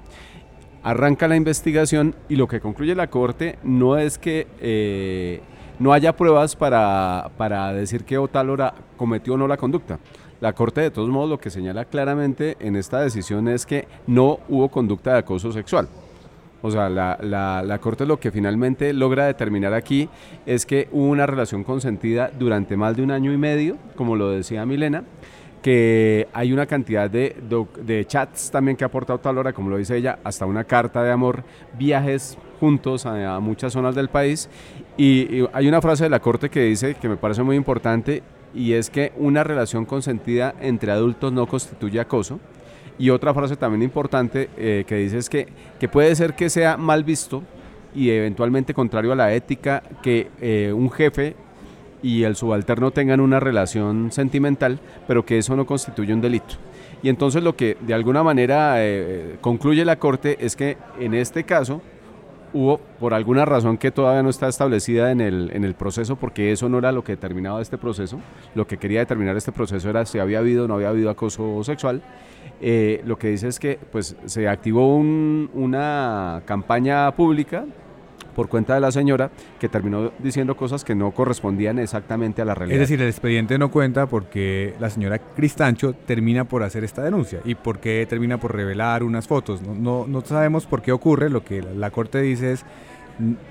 Arranca 0.81 1.27
la 1.27 1.35
investigación 1.35 2.15
y 2.29 2.35
lo 2.35 2.47
que 2.47 2.61
concluye 2.61 2.95
la 2.95 3.11
Corte 3.11 3.59
no 3.61 3.95
es 3.95 4.17
que 4.17 4.47
eh, 4.59 5.41
no 5.77 5.93
haya 5.93 6.15
pruebas 6.15 6.55
para, 6.55 7.29
para 7.37 7.71
decir 7.73 8.05
que 8.05 8.17
Otálora 8.17 8.73
cometió 8.97 9.35
o 9.35 9.37
no 9.37 9.47
la 9.47 9.57
conducta. 9.57 9.99
La 10.41 10.53
Corte 10.53 10.81
de 10.81 10.89
todos 10.89 11.09
modos 11.09 11.29
lo 11.29 11.39
que 11.39 11.51
señala 11.51 11.85
claramente 11.85 12.57
en 12.59 12.75
esta 12.75 13.01
decisión 13.01 13.49
es 13.49 13.67
que 13.67 13.87
no 14.07 14.39
hubo 14.49 14.69
conducta 14.69 15.13
de 15.13 15.19
acoso 15.19 15.51
sexual. 15.51 15.87
O 16.61 16.71
sea, 16.71 16.89
la, 16.89 17.17
la, 17.21 17.79
Corte 17.79 18.05
lo 18.05 18.19
que 18.19 18.31
finalmente 18.31 18.91
logra 18.93 19.25
determinar 19.25 19.73
aquí 19.73 20.09
es 20.45 20.65
que 20.65 20.89
hubo 20.91 21.05
una 21.05 21.25
relación 21.25 21.63
consentida 21.63 22.31
durante 22.37 22.75
más 22.75 22.97
de 22.97 23.03
un 23.03 23.11
año 23.11 23.31
y 23.31 23.37
medio, 23.37 23.77
como 23.95 24.15
lo 24.15 24.29
decía 24.29 24.65
Milena, 24.65 25.03
que 25.61 26.27
hay 26.33 26.51
una 26.51 26.65
cantidad 26.65 27.09
de, 27.09 28.05
chats 28.07 28.51
también 28.51 28.75
que 28.75 28.83
ha 28.83 28.87
aportado 28.87 29.19
tal 29.19 29.37
hora, 29.37 29.53
como 29.53 29.69
lo 29.69 29.77
dice 29.77 29.95
ella, 29.95 30.19
hasta 30.23 30.45
una 30.45 30.63
carta 30.65 31.03
de 31.03 31.11
amor, 31.11 31.43
viajes 31.77 32.37
juntos 32.59 33.05
a, 33.05 33.39
muchas 33.39 33.73
zonas 33.73 33.95
del 33.95 34.09
país. 34.09 34.49
Y, 34.97 35.37
y, 35.41 35.47
hay 35.53 35.67
una 35.67 35.81
frase 35.81 36.05
de 36.05 36.09
la 36.09 36.19
Corte 36.19 36.49
que 36.49 36.63
dice, 36.63 36.95
que 36.95 37.07
me 37.07 37.17
parece 37.17 37.43
muy 37.43 37.55
importante, 37.55 38.21
y 38.53 38.73
es 38.73 38.89
que 38.89 39.13
una 39.17 39.43
relación 39.43 39.85
consentida 39.85 40.55
entre 40.59 40.91
adultos 40.91 41.31
no 41.31 41.45
constituye 41.47 41.99
acoso. 41.99 42.39
Y 42.99 43.09
otra 43.09 43.33
frase 43.33 43.55
también 43.55 43.81
importante 43.81 44.49
eh, 44.57 44.83
que 44.85 44.97
dice 44.97 45.17
es 45.17 45.29
que, 45.29 45.47
que 45.79 45.87
puede 45.87 46.13
ser 46.15 46.35
que 46.35 46.49
sea 46.49 46.75
mal 46.75 47.05
visto 47.05 47.41
y 47.95 48.09
eventualmente 48.09 48.73
contrario 48.73 49.13
a 49.13 49.15
la 49.15 49.33
ética 49.33 49.81
que 50.03 50.27
eh, 50.41 50.73
un 50.75 50.91
jefe 50.91 51.35
y 52.03 52.23
el 52.23 52.35
subalterno 52.35 52.91
tengan 52.91 53.21
una 53.21 53.39
relación 53.39 54.11
sentimental, 54.11 54.79
pero 55.07 55.25
que 55.25 55.37
eso 55.37 55.55
no 55.55 55.65
constituye 55.65 56.13
un 56.13 56.21
delito. 56.21 56.55
Y 57.01 57.09
entonces 57.09 57.41
lo 57.41 57.55
que 57.55 57.77
de 57.79 57.93
alguna 57.93 58.21
manera 58.21 58.75
eh, 58.77 59.37
concluye 59.41 59.85
la 59.85 59.97
Corte 59.97 60.37
es 60.45 60.55
que 60.57 60.77
en 60.99 61.13
este 61.13 61.45
caso 61.45 61.81
hubo, 62.53 62.79
por 62.99 63.13
alguna 63.13 63.45
razón 63.45 63.77
que 63.77 63.91
todavía 63.91 64.23
no 64.23 64.29
está 64.29 64.47
establecida 64.47 65.11
en 65.11 65.21
el, 65.21 65.51
en 65.53 65.63
el 65.63 65.75
proceso, 65.75 66.15
porque 66.15 66.51
eso 66.51 66.69
no 66.69 66.79
era 66.79 66.91
lo 66.91 67.03
que 67.03 67.13
determinaba 67.13 67.61
este 67.61 67.77
proceso, 67.77 68.19
lo 68.55 68.67
que 68.67 68.77
quería 68.77 68.99
determinar 68.99 69.35
este 69.37 69.51
proceso 69.51 69.89
era 69.89 70.05
si 70.05 70.19
había 70.19 70.39
habido 70.39 70.65
o 70.65 70.67
no 70.67 70.75
había 70.75 70.89
habido 70.89 71.09
acoso 71.09 71.63
sexual, 71.63 72.01
eh, 72.61 73.01
lo 73.05 73.17
que 73.17 73.29
dice 73.29 73.47
es 73.47 73.59
que 73.59 73.79
pues, 73.91 74.15
se 74.25 74.47
activó 74.47 74.97
una 74.97 76.41
campaña 76.45 77.11
pública 77.15 77.65
por 78.35 78.49
cuenta 78.49 78.75
de 78.75 78.81
la 78.81 78.91
señora 78.91 79.31
que 79.59 79.69
terminó 79.69 80.11
diciendo 80.19 80.55
cosas 80.55 80.83
que 80.83 80.95
no 80.95 81.11
correspondían 81.11 81.79
exactamente 81.79 82.41
a 82.41 82.45
la 82.45 82.55
realidad. 82.55 82.81
Es 82.81 82.89
decir, 82.89 83.01
el 83.01 83.09
expediente 83.09 83.57
no 83.57 83.71
cuenta 83.71 84.07
porque 84.07 84.73
la 84.79 84.89
señora 84.89 85.19
Cristancho 85.19 85.93
termina 85.93 86.45
por 86.45 86.63
hacer 86.63 86.83
esta 86.83 87.03
denuncia 87.03 87.39
y 87.45 87.55
porque 87.55 88.05
termina 88.09 88.39
por 88.39 88.55
revelar 88.55 89.03
unas 89.03 89.27
fotos. 89.27 89.61
No, 89.61 90.05
no, 90.07 90.21
sabemos 90.21 90.65
por 90.65 90.81
qué 90.81 90.91
ocurre, 90.91 91.29
lo 91.29 91.43
que 91.43 91.61
la, 91.61 91.89
Corte 91.91 92.21
dice 92.21 92.53
es 92.53 92.65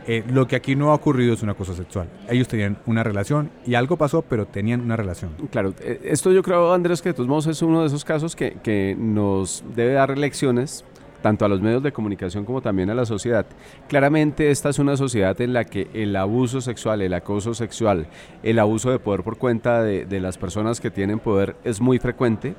eh, 0.07 0.25
lo 0.31 0.47
que 0.47 0.57
aquí 0.57 0.77
no 0.77 0.91
ha 0.91 0.95
ocurrido 0.95 1.35
es 1.35 1.43
una 1.43 1.55
cosa 1.55 1.75
sexual. 1.75 2.09
Ellos 2.29 2.49
tenían 2.49 2.79
una 2.87 3.03
relación 3.03 3.51
y 3.67 3.75
algo 3.75 3.97
pasó, 3.97 4.23
pero 4.23 4.47
tenían 4.47 4.81
una 4.81 4.97
relación. 4.97 5.33
Claro, 5.51 5.75
eh, 5.81 6.01
esto 6.05 6.33
yo 6.33 6.43
creo, 6.43 6.73
Andrés, 6.73 7.03
que 7.03 7.11
de 7.11 7.15
todos 7.15 7.29
modos 7.29 7.47
es 7.47 7.61
uno 7.63 7.83
de 7.83 7.89
esos 7.89 8.05
casos 8.05 8.35
que, 8.35 8.57
que 8.63 8.97
nos 8.99 9.65
debe 9.75 9.93
dar 9.93 10.17
lecciones 10.17 10.85
tanto 11.23 11.45
a 11.45 11.49
los 11.49 11.61
medios 11.61 11.83
de 11.83 11.93
comunicación 11.93 12.45
como 12.45 12.61
también 12.61 12.91
a 12.91 12.95
la 12.95 13.05
sociedad. 13.05 13.47
Claramente 13.89 14.51
esta 14.51 14.69
es 14.69 14.79
una 14.79 14.97
sociedad 14.97 15.41
en 15.41 15.53
la 15.53 15.65
que 15.65 15.89
el 15.95 16.15
abuso 16.17 16.61
sexual, 16.61 17.03
el 17.03 17.15
acoso 17.15 17.55
sexual, 17.55 18.07
el 18.43 18.59
abuso 18.59 18.91
de 18.91 18.99
poder 18.99 19.23
por 19.23 19.39
cuenta 19.39 19.83
de, 19.83 20.19
las 20.19 20.37
personas 20.37 20.81
que 20.81 20.91
tienen 20.91 21.21
poder 21.21 21.57
es 21.65 21.81
muy 21.81 21.99
frecuente. 21.99 22.55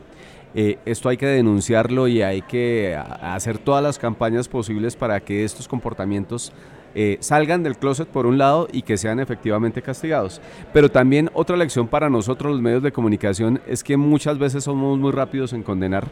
Eh, 0.55 0.79
esto 0.85 1.09
hay 1.09 1.17
que 1.17 1.27
denunciarlo 1.27 2.07
y 2.07 2.21
hay 2.21 2.41
que 2.41 2.95
hacer 2.95 3.57
todas 3.59 3.83
las 3.83 3.99
campañas 3.99 4.47
posibles 4.47 4.95
para 4.95 5.19
que 5.19 5.43
estos 5.43 5.67
comportamientos 5.67 6.53
eh, 6.95 7.17
salgan 7.19 7.61
del 7.61 7.77
closet 7.77 8.07
por 8.07 8.25
un 8.25 8.37
lado 8.37 8.67
y 8.71 8.81
que 8.81 8.97
sean 8.97 9.19
efectivamente 9.19 9.81
castigados. 9.81 10.41
Pero 10.73 10.89
también 10.89 11.29
otra 11.33 11.55
lección 11.55 11.87
para 11.87 12.09
nosotros 12.09 12.51
los 12.51 12.61
medios 12.61 12.81
de 12.81 12.91
comunicación 12.91 13.61
es 13.67 13.83
que 13.83 13.97
muchas 13.97 14.39
veces 14.39 14.63
somos 14.63 14.97
muy 14.97 15.11
rápidos 15.11 15.53
en 15.53 15.63
condenar 15.63 16.07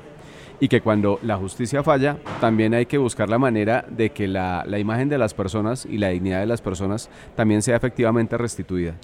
y 0.60 0.68
que 0.68 0.82
cuando 0.82 1.20
la 1.24 1.38
justicia 1.38 1.84
falla, 1.84 2.18
también 2.40 2.74
hay 2.74 2.86
que 2.86 2.98
buscar 2.98 3.30
la 3.30 3.38
manera 3.38 3.86
de 3.90 4.10
que 4.10 4.28
la, 4.28 4.64
la 4.68 4.80
imagen 4.80 5.10
de 5.10 5.18
las 5.18 5.34
personas 5.34 5.86
y 5.86 5.98
la 5.98 6.10
dignidad 6.10 6.40
de 6.40 6.48
las 6.48 6.62
personas 6.62 7.10
también 7.36 7.62
sea 7.62 7.76
efectivamente 7.76 8.38
restituida. 8.38 8.96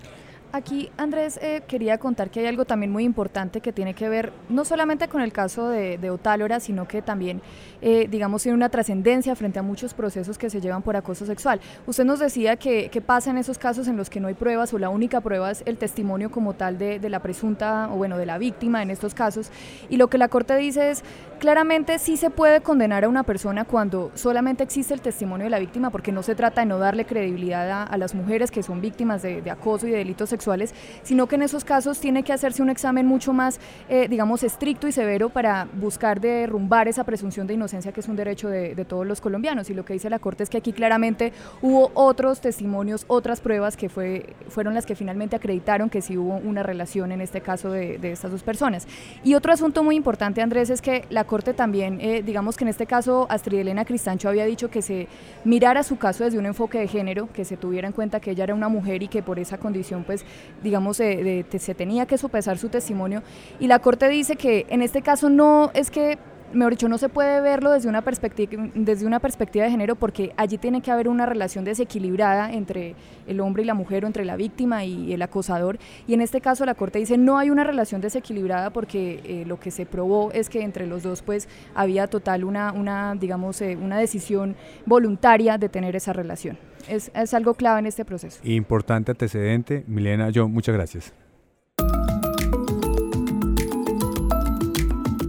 Aquí, 0.56 0.92
Andrés, 0.98 1.40
eh, 1.42 1.64
quería 1.68 1.98
contar 1.98 2.30
que 2.30 2.42
hay 2.42 2.46
algo 2.46 2.64
también 2.64 2.92
muy 2.92 3.04
importante 3.06 3.60
que 3.60 3.74
tiene 3.74 3.96
que 3.96 4.08
ver 4.08 4.32
no 4.50 4.66
solamente 4.66 5.08
con 5.08 5.24
el 5.24 5.34
caso 5.34 5.68
de, 5.68 5.98
de 5.98 6.12
Otálora, 6.12 6.60
sino 6.60 6.88
que 6.88 7.02
también, 7.02 7.42
eh, 7.84 8.08
digamos, 8.10 8.42
tiene 8.42 8.56
una 8.56 8.70
trascendencia 8.70 9.36
frente 9.36 9.60
a 9.60 9.62
muchos 9.62 9.94
procesos 9.94 10.38
que 10.38 10.50
se 10.50 10.62
llevan 10.62 10.82
por 10.82 10.96
acoso 10.96 11.26
sexual. 11.26 11.60
Usted 11.86 12.06
nos 12.06 12.20
decía 12.20 12.56
que, 12.56 12.90
que, 12.90 13.02
pasa 13.02 13.30
en 13.30 13.38
esos 13.38 13.58
casos 13.58 13.88
en 13.88 13.98
los 13.98 14.10
que 14.10 14.20
no 14.20 14.30
hay 14.30 14.34
pruebas 14.34 14.74
o 14.74 14.80
la 14.80 14.90
única 14.90 15.20
prueba 15.22 15.52
es 15.52 15.62
el 15.66 15.78
testimonio 15.78 16.32
como 16.32 16.54
tal 16.54 16.78
de, 16.78 17.00
de 17.00 17.10
la 17.10 17.20
presunta, 17.20 17.90
o 17.92 17.98
bueno, 17.98 18.18
de 18.18 18.26
la 18.26 18.38
víctima 18.38 18.82
en 18.82 18.90
estos 18.90 19.14
casos. 19.14 19.52
Y 19.90 19.98
lo 19.98 20.08
que 20.08 20.18
la 20.18 20.30
Corte 20.30 20.56
dice 20.56 20.92
es, 20.92 21.04
claramente 21.40 22.00
sí 22.00 22.16
se 22.16 22.30
puede 22.30 22.62
condenar 22.62 23.04
a 23.04 23.10
una 23.10 23.24
persona 23.24 23.66
cuando 23.66 24.12
solamente 24.16 24.64
existe 24.64 24.94
el 24.94 25.02
testimonio 25.02 25.44
de 25.44 25.50
la 25.50 25.60
víctima, 25.60 25.90
porque 25.90 26.14
no 26.14 26.24
se 26.24 26.36
trata 26.36 26.62
de 26.62 26.68
no 26.68 26.80
darle 26.80 27.06
credibilidad 27.06 27.88
a, 27.90 27.98
las 27.98 28.16
mujeres 28.16 28.50
que 28.50 28.64
son 28.64 28.82
víctimas 28.82 29.22
de, 29.22 29.42
de 29.42 29.52
acoso 29.52 29.88
y 29.88 29.92
de 29.92 29.98
delitos 29.98 30.30
sexuales 30.30 30.74
sino 31.04 31.28
que 31.28 31.36
en 31.36 31.42
esos 31.42 31.64
casos 31.64 32.00
tiene 32.00 32.24
que 32.24 32.34
hacerse 32.34 32.62
un 32.62 32.70
examen 32.70 33.06
mucho 33.06 33.34
más, 33.34 33.60
eh, 33.90 34.08
digamos, 34.10 34.44
estricto 34.44 34.88
y 34.88 34.92
severo 34.92 35.30
para 35.30 35.68
buscar 35.74 36.20
derrumbar 36.20 36.88
esa 36.88 37.04
presunción 37.04 37.48
de 37.48 37.54
inocencia 37.54 37.73
que 37.94 38.00
es 38.00 38.08
un 38.08 38.16
derecho 38.16 38.50
de, 38.50 38.76
todos 38.86 39.06
los 39.08 39.22
colombianos. 39.22 39.70
Y 39.70 39.74
lo 39.74 39.86
que 39.86 39.94
dice 39.94 40.10
la 40.10 40.20
Corte 40.20 40.44
es 40.44 40.50
que 40.50 40.58
aquí 40.58 40.74
claramente 40.74 41.34
hubo 41.62 41.92
otros 41.94 42.42
testimonios, 42.42 43.06
otras 43.08 43.42
pruebas 43.42 43.78
que 43.78 43.90
fue, 43.90 44.28
fueron 44.50 44.74
las 44.74 44.86
que 44.86 44.96
finalmente 44.96 45.36
acreditaron 45.36 45.90
que 45.90 46.02
sí 46.02 46.18
hubo 46.18 46.36
una 46.36 46.64
relación 46.64 47.12
en 47.12 47.22
este 47.22 47.42
caso 47.42 47.72
de, 47.72 48.00
estas 48.04 48.32
dos 48.32 48.44
personas. 48.44 48.88
Y 49.24 49.36
otro 49.36 49.54
asunto 49.54 49.84
muy 49.84 49.96
importante, 49.96 50.42
Andrés, 50.42 50.70
es 50.70 50.82
que 50.82 51.06
la 51.10 51.24
Corte 51.24 51.54
también, 51.54 52.00
eh, 52.02 52.22
digamos 52.24 52.58
que 52.58 52.64
en 52.64 52.70
este 52.70 52.86
caso 52.86 53.26
Astrid 53.30 53.60
Elena 53.60 53.86
Cristancho 53.86 54.30
había 54.30 54.46
dicho 54.46 54.70
que 54.70 54.82
se 54.82 55.08
mirara 55.44 55.84
su 55.84 55.98
caso 55.98 56.24
desde 56.24 56.38
un 56.38 56.46
enfoque 56.46 56.80
de 56.80 56.88
género, 56.88 57.30
que 57.34 57.46
se 57.46 57.58
tuviera 57.58 57.88
en 57.88 57.94
cuenta 57.94 58.20
que 58.20 58.32
ella 58.32 58.44
era 58.44 58.54
una 58.54 58.70
mujer 58.70 59.02
y 59.04 59.08
que 59.08 59.24
por 59.24 59.40
esa 59.40 59.58
condición 59.58 60.04
pues 60.04 60.26
digamos, 60.62 60.98
de, 60.98 61.46
se 61.58 61.76
tenía 61.76 62.06
que 62.06 62.18
sopesar 62.18 62.58
su 62.58 62.70
testimonio. 62.70 63.22
Y 63.60 63.68
la 63.68 63.80
Corte 63.80 64.08
dice 64.10 64.36
que 64.36 64.66
en 64.70 64.82
este 64.82 65.02
caso 65.02 65.30
no 65.30 65.72
es 65.74 65.92
que 65.92 66.18
mejor 66.54 66.74
dicho, 66.74 66.88
no 66.88 66.98
se 66.98 67.10
puede 67.10 67.42
verlo 67.42 67.72
desde 67.72 67.90
una, 67.90 68.02
perspectiva, 68.02 68.70
desde 68.76 69.06
una 69.06 69.20
perspectiva 69.20 69.66
de 69.66 69.72
género 69.72 69.96
porque 69.96 70.34
allí 70.38 70.58
tiene 70.58 70.82
que 70.82 70.92
haber 70.92 71.08
una 71.08 71.26
relación 71.26 71.64
desequilibrada 71.64 72.52
entre 72.54 72.96
el 73.28 73.40
hombre 73.40 73.64
y 73.64 73.66
la 73.66 73.74
mujer 73.74 74.04
o 74.04 74.08
entre 74.08 74.26
la 74.26 74.36
víctima 74.36 74.86
y 74.86 75.14
el 75.14 75.22
acosador. 75.22 75.78
Y 76.08 76.14
en 76.14 76.22
este 76.22 76.42
caso 76.42 76.66
la 76.66 76.76
Corte 76.76 77.00
dice 77.00 77.18
no 77.18 77.38
hay 77.38 77.50
una 77.50 77.64
relación 77.64 78.02
desequilibrada 78.02 78.70
porque 78.72 79.22
eh, 79.24 79.44
lo 79.46 79.60
que 79.60 79.72
se 79.72 79.86
probó 79.86 80.32
es 80.32 80.50
que 80.50 80.62
entre 80.62 80.88
los 80.88 81.04
dos 81.04 81.22
pues 81.22 81.48
había 81.76 82.08
total 82.08 82.44
una, 82.44 82.72
una 82.72 83.16
digamos, 83.16 83.62
eh, 83.62 83.78
una 83.80 83.98
decisión 83.98 84.56
voluntaria 84.86 85.58
de 85.58 85.70
tener 85.70 85.96
esa 85.96 86.14
relación. 86.14 86.58
Es, 86.88 87.12
es 87.14 87.34
algo 87.34 87.54
clave 87.54 87.80
en 87.80 87.86
este 87.86 88.04
proceso. 88.04 88.40
Importante 88.44 89.12
antecedente. 89.12 89.84
Milena, 89.88 90.30
yo, 90.30 90.50
muchas 90.50 90.76
gracias. 90.76 91.14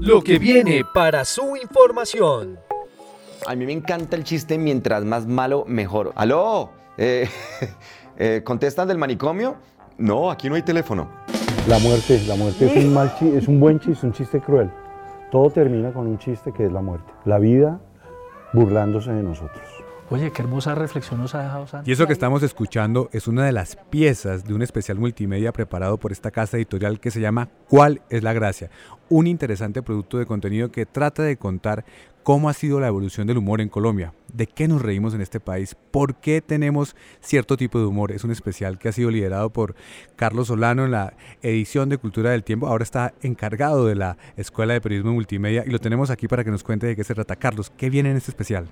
Lo 0.05 0.21
que 0.21 0.39
viene 0.39 0.83
para 0.93 1.25
su 1.25 1.57
información. 1.57 2.59
A 3.47 3.55
mí 3.55 3.65
me 3.65 3.73
encanta 3.73 4.17
el 4.17 4.25
chiste, 4.25 4.59
mientras 4.59 5.03
más 5.03 5.27
malo, 5.27 5.65
mejor. 5.67 6.13
¡Aló! 6.15 6.69
Eh, 6.99 7.27
eh, 8.19 8.43
¿Contestan 8.45 8.87
del 8.87 8.99
manicomio? 8.99 9.57
No, 9.97 10.31
aquí 10.31 10.51
no 10.51 10.57
hay 10.57 10.63
teléfono. 10.63 11.09
La 11.69 11.79
muerte, 11.79 12.21
la 12.27 12.35
muerte 12.35 12.67
es 12.67 12.85
un, 12.85 12.93
mal 12.93 13.15
chiste, 13.19 13.39
es 13.39 13.49
un 13.49 13.59
buen 13.59 13.81
chiste, 13.81 14.05
un 14.05 14.13
chiste 14.13 14.41
cruel. 14.43 14.71
Todo 15.31 15.49
termina 15.49 15.91
con 15.91 16.07
un 16.07 16.19
chiste 16.19 16.53
que 16.53 16.67
es 16.67 16.73
la 16.73 16.83
muerte. 16.83 17.11
La 17.25 17.39
vida 17.39 17.81
burlándose 18.53 19.11
de 19.11 19.23
nosotros. 19.23 19.74
Oye, 20.15 20.31
qué 20.31 20.43
hermosa 20.43 20.77
reflexión 20.77 21.21
nos 21.21 21.35
ha 21.35 21.43
dejado 21.43 21.67
Santi. 21.67 21.91
Y 21.91 21.93
eso 21.93 22.07
que 22.07 22.13
estamos 22.13 22.45
escuchando 22.45 23.11
es 23.13 23.27
una 23.27 23.45
de 23.45 23.51
las 23.51 23.75
piezas 23.91 24.45
de 24.45 24.55
un 24.55 24.63
especial 24.63 24.97
multimedia 24.97 25.53
preparado 25.53 25.99
por 25.99 26.13
esta 26.13 26.31
casa 26.31 26.57
editorial 26.57 27.01
que 27.01 27.11
se 27.11 27.21
llama 27.21 27.49
¿Cuál 27.69 28.01
es 28.11 28.23
la 28.23 28.33
gracia? 28.33 28.71
Un 29.09 29.27
interesante 29.27 29.83
producto 29.83 30.19
de 30.19 30.27
contenido 30.27 30.71
que 30.71 30.87
trata 30.87 31.25
de 31.25 31.37
contar 31.37 31.85
cómo 32.23 32.49
ha 32.49 32.53
sido 32.53 32.79
la 32.79 32.87
evolución 32.87 33.27
del 33.27 33.39
humor 33.39 33.61
en 33.61 33.69
Colombia, 33.69 34.15
de 34.33 34.47
qué 34.47 34.69
nos 34.69 34.83
reímos 34.83 35.15
en 35.15 35.21
este 35.21 35.41
país, 35.41 35.75
por 35.91 36.15
qué 36.15 36.41
tenemos 36.41 36.95
cierto 37.21 37.57
tipo 37.57 37.81
de 37.81 37.87
humor. 37.87 38.13
Es 38.13 38.23
un 38.23 38.31
especial 38.31 38.79
que 38.79 38.91
ha 38.91 38.93
sido 38.93 39.11
liderado 39.11 39.51
por 39.51 39.75
Carlos 40.15 40.47
Solano 40.47 40.85
en 40.85 40.93
la 40.93 41.15
edición 41.43 41.89
de 41.89 41.99
Cultura 41.99 42.31
del 42.31 42.45
Tiempo. 42.45 42.69
Ahora 42.69 42.85
está 42.85 43.15
encargado 43.23 43.85
de 43.85 43.97
la 43.97 44.17
Escuela 44.37 44.75
de 44.75 44.81
Periodismo 44.81 45.13
Multimedia 45.13 45.65
y 45.67 45.71
lo 45.71 45.81
tenemos 45.81 46.11
aquí 46.11 46.29
para 46.29 46.45
que 46.45 46.53
nos 46.53 46.63
cuente 46.63 46.87
de 46.87 46.95
qué 46.95 47.03
se 47.03 47.17
trata. 47.17 47.35
Carlos, 47.35 47.73
¿qué 47.77 47.91
viene 47.91 48.13
en 48.13 48.17
este 48.17 48.31
especial? 48.31 48.69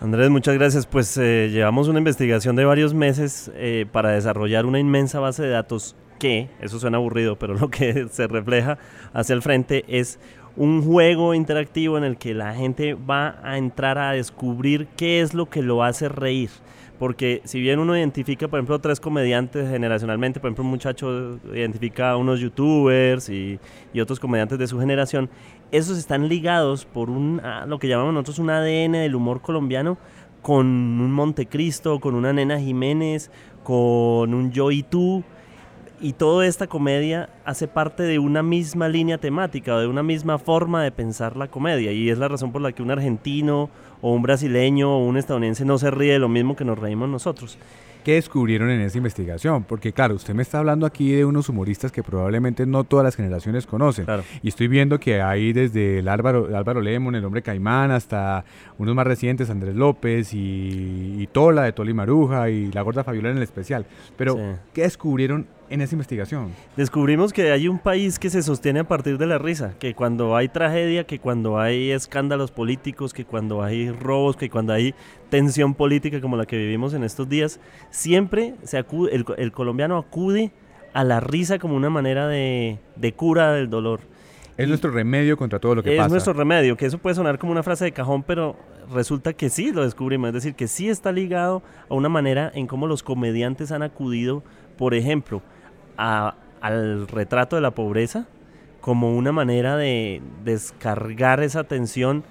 Andrés, 0.00 0.28
muchas 0.30 0.54
gracias. 0.54 0.86
Pues 0.86 1.16
eh, 1.16 1.48
llevamos 1.50 1.88
una 1.88 1.98
investigación 1.98 2.56
de 2.56 2.64
varios 2.64 2.94
meses 2.94 3.50
eh, 3.54 3.86
para 3.90 4.10
desarrollar 4.10 4.66
una 4.66 4.78
inmensa 4.78 5.20
base 5.20 5.42
de 5.42 5.50
datos 5.50 5.96
que, 6.18 6.48
eso 6.60 6.78
suena 6.78 6.98
aburrido, 6.98 7.36
pero 7.38 7.54
lo 7.54 7.70
que 7.70 8.08
se 8.10 8.26
refleja 8.26 8.78
hacia 9.12 9.34
el 9.34 9.42
frente 9.42 9.84
es 9.88 10.18
un 10.56 10.82
juego 10.82 11.34
interactivo 11.34 11.98
en 11.98 12.04
el 12.04 12.16
que 12.16 12.34
la 12.34 12.54
gente 12.54 12.94
va 12.94 13.40
a 13.42 13.58
entrar 13.58 13.98
a 13.98 14.12
descubrir 14.12 14.86
qué 14.96 15.20
es 15.20 15.34
lo 15.34 15.48
que 15.48 15.62
lo 15.62 15.82
hace 15.82 16.08
reír. 16.08 16.50
Porque 16.98 17.42
si 17.44 17.60
bien 17.60 17.80
uno 17.80 17.96
identifica, 17.96 18.46
por 18.46 18.58
ejemplo, 18.58 18.78
tres 18.78 19.00
comediantes 19.00 19.68
generacionalmente, 19.68 20.38
por 20.38 20.48
ejemplo, 20.48 20.64
un 20.64 20.70
muchacho 20.70 21.38
identifica 21.52 22.12
a 22.12 22.16
unos 22.16 22.38
youtubers 22.38 23.28
y, 23.28 23.58
otros 24.00 24.20
comediantes 24.20 24.58
de 24.58 24.66
su 24.66 24.78
generación, 24.78 25.28
esos 25.72 25.98
están 25.98 26.28
ligados 26.28 26.84
por 26.84 27.10
un, 27.10 27.40
lo 27.66 27.78
que 27.78 27.88
llamamos 27.88 28.14
nosotros 28.14 28.38
un 28.38 28.50
ADN 28.50 28.92
del 28.92 29.14
humor 29.14 29.40
colombiano 29.40 29.98
con 30.44 30.66
un 30.66 31.10
Montecristo, 31.10 32.00
con 32.00 32.14
una 32.14 32.32
Nena 32.32 32.60
Jiménez, 32.60 33.30
con 33.62 34.34
un 34.34 34.52
Yo 34.52 34.70
y 34.70 34.82
tú. 34.82 35.24
Y 36.00 36.12
toda 36.12 36.46
esta 36.46 36.66
comedia 36.66 37.30
hace 37.46 37.66
parte 37.66 38.02
de 38.02 38.18
una 38.18 38.42
misma 38.42 38.88
línea 38.88 39.16
temática, 39.16 39.78
de 39.78 39.86
una 39.86 40.02
misma 40.02 40.38
forma 40.38 40.82
de 40.82 40.92
pensar 40.92 41.34
la 41.34 41.48
comedia. 41.48 41.92
Y 41.92 42.10
es 42.10 42.18
la 42.18 42.28
razón 42.28 42.52
por 42.52 42.60
la 42.60 42.72
que 42.72 42.82
un 42.82 42.90
argentino 42.90 43.70
o 44.06 44.12
un 44.12 44.20
brasileño 44.20 44.94
o 44.94 44.98
un 44.98 45.16
estadounidense 45.16 45.64
no 45.64 45.78
se 45.78 45.90
ríe 45.90 46.12
de 46.12 46.18
lo 46.18 46.28
mismo 46.28 46.54
que 46.54 46.64
nos 46.66 46.78
reímos 46.78 47.08
nosotros. 47.08 47.56
¿Qué 48.04 48.16
descubrieron 48.16 48.68
en 48.68 48.82
esa 48.82 48.98
investigación? 48.98 49.64
Porque 49.64 49.94
claro, 49.94 50.14
usted 50.14 50.34
me 50.34 50.42
está 50.42 50.58
hablando 50.58 50.84
aquí 50.84 51.10
de 51.12 51.24
unos 51.24 51.48
humoristas 51.48 51.90
que 51.90 52.02
probablemente 52.02 52.66
no 52.66 52.84
todas 52.84 53.02
las 53.02 53.16
generaciones 53.16 53.66
conocen. 53.66 54.04
Claro. 54.04 54.22
Y 54.42 54.48
estoy 54.48 54.68
viendo 54.68 55.00
que 55.00 55.22
hay 55.22 55.54
desde 55.54 56.00
el 56.00 56.08
Álvaro, 56.08 56.48
el 56.48 56.54
Álvaro 56.54 56.82
Lemon, 56.82 57.14
el 57.14 57.24
hombre 57.24 57.40
Caimán, 57.40 57.92
hasta 57.92 58.44
unos 58.76 58.94
más 58.94 59.06
recientes, 59.06 59.48
Andrés 59.48 59.74
López 59.74 60.34
y, 60.34 61.16
y 61.18 61.26
Tola 61.28 61.62
de 61.62 61.72
Toli 61.72 61.94
Maruja 61.94 62.50
y 62.50 62.70
la 62.72 62.82
gorda 62.82 63.04
Fabiola 63.04 63.30
en 63.30 63.38
el 63.38 63.42
especial. 63.42 63.86
Pero, 64.18 64.34
sí. 64.34 64.40
¿qué 64.74 64.82
descubrieron 64.82 65.46
en 65.70 65.80
esa 65.80 65.94
investigación? 65.94 66.50
Descubrimos 66.76 67.32
que 67.32 67.50
hay 67.52 67.68
un 67.68 67.78
país 67.78 68.18
que 68.18 68.28
se 68.28 68.42
sostiene 68.42 68.80
a 68.80 68.84
partir 68.84 69.16
de 69.16 69.26
la 69.26 69.38
risa, 69.38 69.74
que 69.78 69.94
cuando 69.94 70.36
hay 70.36 70.48
tragedia, 70.48 71.04
que 71.04 71.18
cuando 71.18 71.58
hay 71.58 71.90
escándalos 71.90 72.50
políticos, 72.50 73.14
que 73.14 73.24
cuando 73.24 73.62
hay 73.62 73.90
robos, 74.00 74.36
que 74.36 74.50
cuando 74.50 74.72
hay 74.72 74.94
tensión 75.30 75.74
política 75.74 76.20
como 76.20 76.36
la 76.36 76.46
que 76.46 76.56
vivimos 76.56 76.94
en 76.94 77.04
estos 77.04 77.28
días, 77.28 77.60
siempre 77.90 78.54
se 78.62 78.78
acude, 78.78 79.14
el, 79.14 79.24
el 79.36 79.52
colombiano 79.52 79.98
acude 79.98 80.52
a 80.92 81.04
la 81.04 81.20
risa 81.20 81.58
como 81.58 81.74
una 81.76 81.90
manera 81.90 82.28
de, 82.28 82.78
de 82.96 83.12
cura 83.12 83.52
del 83.52 83.68
dolor. 83.68 84.00
Es 84.56 84.66
y 84.66 84.68
nuestro 84.68 84.92
remedio 84.92 85.36
contra 85.36 85.58
todo 85.58 85.74
lo 85.74 85.82
que 85.82 85.92
es 85.92 85.96
pasa. 85.96 86.06
Es 86.06 86.12
nuestro 86.12 86.32
remedio, 86.32 86.76
que 86.76 86.86
eso 86.86 86.98
puede 86.98 87.16
sonar 87.16 87.38
como 87.38 87.50
una 87.50 87.64
frase 87.64 87.84
de 87.84 87.92
cajón, 87.92 88.22
pero 88.22 88.56
resulta 88.92 89.32
que 89.32 89.50
sí 89.50 89.72
lo 89.72 89.82
descubrimos. 89.82 90.28
Es 90.28 90.34
decir, 90.34 90.54
que 90.54 90.68
sí 90.68 90.88
está 90.88 91.10
ligado 91.10 91.62
a 91.88 91.94
una 91.94 92.08
manera 92.08 92.52
en 92.54 92.68
cómo 92.68 92.86
los 92.86 93.02
comediantes 93.02 93.72
han 93.72 93.82
acudido, 93.82 94.44
por 94.78 94.94
ejemplo, 94.94 95.42
a, 95.98 96.36
al 96.60 97.08
retrato 97.08 97.56
de 97.56 97.62
la 97.62 97.72
pobreza 97.72 98.28
como 98.80 99.16
una 99.16 99.32
manera 99.32 99.76
de 99.76 100.22
descargar 100.44 101.42
esa 101.42 101.64
tensión 101.64 102.22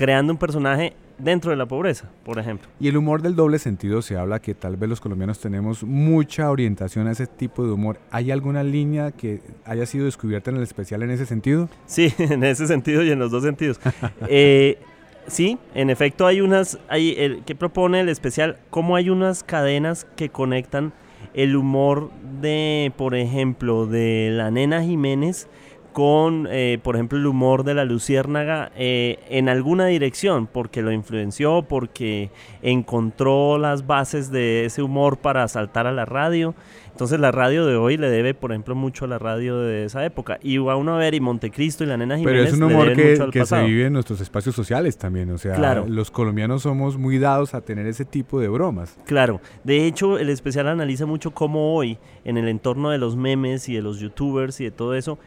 creando 0.00 0.32
un 0.32 0.38
personaje 0.38 0.94
dentro 1.18 1.50
de 1.50 1.58
la 1.58 1.66
pobreza, 1.66 2.08
por 2.24 2.38
ejemplo. 2.38 2.70
Y 2.80 2.88
el 2.88 2.96
humor 2.96 3.20
del 3.20 3.36
doble 3.36 3.58
sentido 3.58 4.00
se 4.00 4.16
habla 4.16 4.40
que 4.40 4.54
tal 4.54 4.78
vez 4.78 4.88
los 4.88 4.98
colombianos 4.98 5.40
tenemos 5.40 5.82
mucha 5.82 6.50
orientación 6.50 7.06
a 7.06 7.12
ese 7.12 7.26
tipo 7.26 7.66
de 7.66 7.72
humor. 7.72 7.98
¿Hay 8.10 8.30
alguna 8.30 8.62
línea 8.62 9.10
que 9.10 9.42
haya 9.66 9.84
sido 9.84 10.06
descubierta 10.06 10.50
en 10.50 10.56
el 10.56 10.62
especial 10.62 11.02
en 11.02 11.10
ese 11.10 11.26
sentido? 11.26 11.68
Sí, 11.84 12.14
en 12.18 12.42
ese 12.44 12.66
sentido 12.66 13.02
y 13.02 13.10
en 13.10 13.18
los 13.18 13.30
dos 13.30 13.42
sentidos. 13.42 13.78
eh, 14.26 14.78
sí, 15.26 15.58
en 15.74 15.90
efecto 15.90 16.26
hay 16.26 16.40
unas, 16.40 16.78
hay 16.88 17.14
el, 17.18 17.44
que 17.44 17.54
propone 17.54 18.00
el 18.00 18.08
especial, 18.08 18.56
cómo 18.70 18.96
hay 18.96 19.10
unas 19.10 19.44
cadenas 19.44 20.06
que 20.16 20.30
conectan 20.30 20.94
el 21.34 21.56
humor 21.56 22.10
de, 22.40 22.90
por 22.96 23.14
ejemplo, 23.14 23.84
de 23.84 24.30
la 24.32 24.50
nena 24.50 24.82
Jiménez 24.82 25.46
con, 25.92 26.46
eh, 26.50 26.78
por 26.82 26.94
ejemplo, 26.96 27.18
el 27.18 27.26
humor 27.26 27.64
de 27.64 27.74
la 27.74 27.84
Luciérnaga 27.84 28.70
eh, 28.76 29.18
en 29.28 29.48
alguna 29.48 29.86
dirección, 29.86 30.46
porque 30.46 30.82
lo 30.82 30.92
influenció, 30.92 31.62
porque 31.62 32.30
encontró 32.62 33.58
las 33.58 33.86
bases 33.86 34.30
de 34.30 34.64
ese 34.64 34.82
humor 34.82 35.18
para 35.18 35.46
saltar 35.48 35.86
a 35.86 35.92
la 35.92 36.04
radio. 36.04 36.54
Entonces 36.92 37.18
la 37.18 37.30
radio 37.30 37.64
de 37.64 37.76
hoy 37.76 37.96
le 37.96 38.10
debe, 38.10 38.34
por 38.34 38.52
ejemplo, 38.52 38.74
mucho 38.74 39.06
a 39.06 39.08
la 39.08 39.18
radio 39.18 39.58
de 39.58 39.86
esa 39.86 40.04
época. 40.04 40.38
Y 40.42 40.58
va 40.58 40.76
uno 40.76 40.96
a 40.96 40.98
ver 40.98 41.14
y 41.14 41.20
Montecristo 41.20 41.82
y 41.82 41.86
la 41.86 41.96
nena 41.96 42.18
Jiménez 42.18 42.42
Pero 42.42 42.48
es 42.48 42.54
un 42.54 42.62
humor 42.62 42.92
que, 42.94 43.30
que 43.32 43.46
se 43.46 43.62
vive 43.62 43.86
en 43.86 43.94
nuestros 43.94 44.20
espacios 44.20 44.54
sociales 44.54 44.98
también. 44.98 45.30
O 45.30 45.38
sea, 45.38 45.54
Claro. 45.54 45.86
los 45.88 46.10
colombianos 46.10 46.62
somos 46.62 46.98
muy 46.98 47.18
dados 47.18 47.54
a 47.54 47.62
tener 47.62 47.86
ese 47.86 48.04
tipo 48.04 48.38
de 48.38 48.48
bromas. 48.48 48.98
Claro, 49.06 49.40
de 49.64 49.86
hecho 49.86 50.18
el 50.18 50.28
especial 50.28 50.68
analiza 50.68 51.06
mucho 51.06 51.30
cómo 51.30 51.74
hoy, 51.74 51.96
en 52.24 52.36
el 52.36 52.48
entorno 52.48 52.90
de 52.90 52.98
los 52.98 53.16
memes 53.16 53.68
y 53.70 53.74
de 53.74 53.80
los 53.82 53.98
youtubers 53.98 54.60
y 54.60 54.64
de 54.64 54.70
todo 54.70 54.94
eso, 54.94 55.18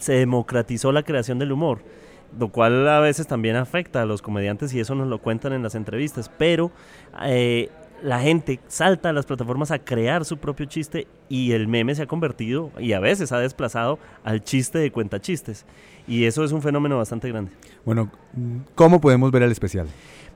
se 0.00 0.14
democratizó 0.14 0.92
la 0.92 1.02
creación 1.02 1.38
del 1.38 1.52
humor, 1.52 1.80
lo 2.38 2.48
cual 2.48 2.88
a 2.88 3.00
veces 3.00 3.26
también 3.26 3.56
afecta 3.56 4.02
a 4.02 4.06
los 4.06 4.22
comediantes 4.22 4.72
y 4.74 4.80
eso 4.80 4.94
nos 4.94 5.08
lo 5.08 5.18
cuentan 5.18 5.52
en 5.52 5.62
las 5.62 5.74
entrevistas, 5.74 6.30
pero 6.36 6.70
eh, 7.22 7.70
la 8.02 8.20
gente 8.20 8.60
salta 8.68 9.10
a 9.10 9.12
las 9.12 9.26
plataformas 9.26 9.70
a 9.70 9.78
crear 9.78 10.24
su 10.24 10.36
propio 10.38 10.66
chiste 10.66 11.06
y 11.28 11.52
el 11.52 11.68
meme 11.68 11.94
se 11.94 12.02
ha 12.02 12.06
convertido 12.06 12.70
y 12.78 12.92
a 12.92 13.00
veces 13.00 13.32
ha 13.32 13.38
desplazado 13.38 13.98
al 14.24 14.42
chiste 14.42 14.78
de 14.78 14.90
cuentachistes 14.90 15.64
y 16.06 16.24
eso 16.24 16.44
es 16.44 16.52
un 16.52 16.60
fenómeno 16.60 16.98
bastante 16.98 17.28
grande. 17.28 17.52
Bueno, 17.84 18.10
¿cómo 18.74 19.00
podemos 19.00 19.30
ver 19.30 19.42
el 19.42 19.52
especial? 19.52 19.86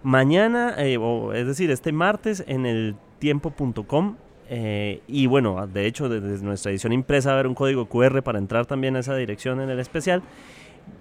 Mañana, 0.02 0.74
eh, 0.78 0.96
o, 0.96 1.32
es 1.32 1.46
decir, 1.46 1.70
este 1.70 1.92
martes 1.92 2.44
en 2.46 2.66
el 2.66 2.96
tiempo.com. 3.18 4.16
eh, 4.48 5.02
y 5.06 5.26
bueno, 5.26 5.66
de 5.66 5.86
hecho, 5.86 6.08
desde 6.08 6.44
nuestra 6.44 6.70
edición 6.70 6.92
impresa 6.92 7.30
a 7.30 7.32
haber 7.34 7.46
un 7.46 7.54
código 7.54 7.86
QR 7.86 8.22
para 8.22 8.38
entrar 8.38 8.66
también 8.66 8.96
a 8.96 9.00
esa 9.00 9.14
dirección 9.14 9.60
en 9.60 9.70
el 9.70 9.78
especial. 9.78 10.22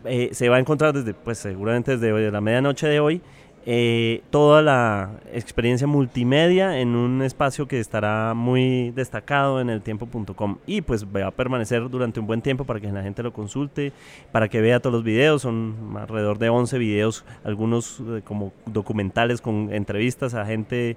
Eh, 0.03 0.29
se 0.33 0.49
va 0.49 0.57
a 0.57 0.59
encontrar 0.59 0.93
desde, 0.93 1.13
pues 1.13 1.37
seguramente 1.37 1.91
desde 1.97 2.11
hoy, 2.11 2.29
la 2.29 2.41
medianoche 2.41 2.87
de 2.87 2.99
hoy, 2.99 3.21
eh, 3.65 4.21
toda 4.29 4.61
la 4.61 5.19
experiencia 5.33 5.87
multimedia 5.87 6.79
en 6.79 6.95
un 6.95 7.21
espacio 7.21 7.67
que 7.67 7.79
estará 7.79 8.33
muy 8.33 8.91
destacado 8.91 9.59
en 9.59 9.69
el 9.69 9.81
tiempo.com 9.81 10.57
y 10.65 10.81
pues 10.81 11.05
va 11.05 11.27
a 11.27 11.31
permanecer 11.31 11.89
durante 11.89 12.19
un 12.19 12.27
buen 12.27 12.41
tiempo 12.41 12.63
para 12.63 12.79
que 12.79 12.89
la 12.91 13.03
gente 13.03 13.23
lo 13.23 13.33
consulte, 13.33 13.91
para 14.31 14.47
que 14.47 14.61
vea 14.61 14.79
todos 14.79 14.93
los 14.93 15.03
videos, 15.03 15.41
son 15.41 15.75
alrededor 15.97 16.37
de 16.37 16.47
11 16.47 16.77
videos, 16.77 17.25
algunos 17.43 18.01
como 18.23 18.53
documentales 18.65 19.41
con 19.41 19.73
entrevistas 19.73 20.33
a 20.33 20.45
gente 20.45 20.95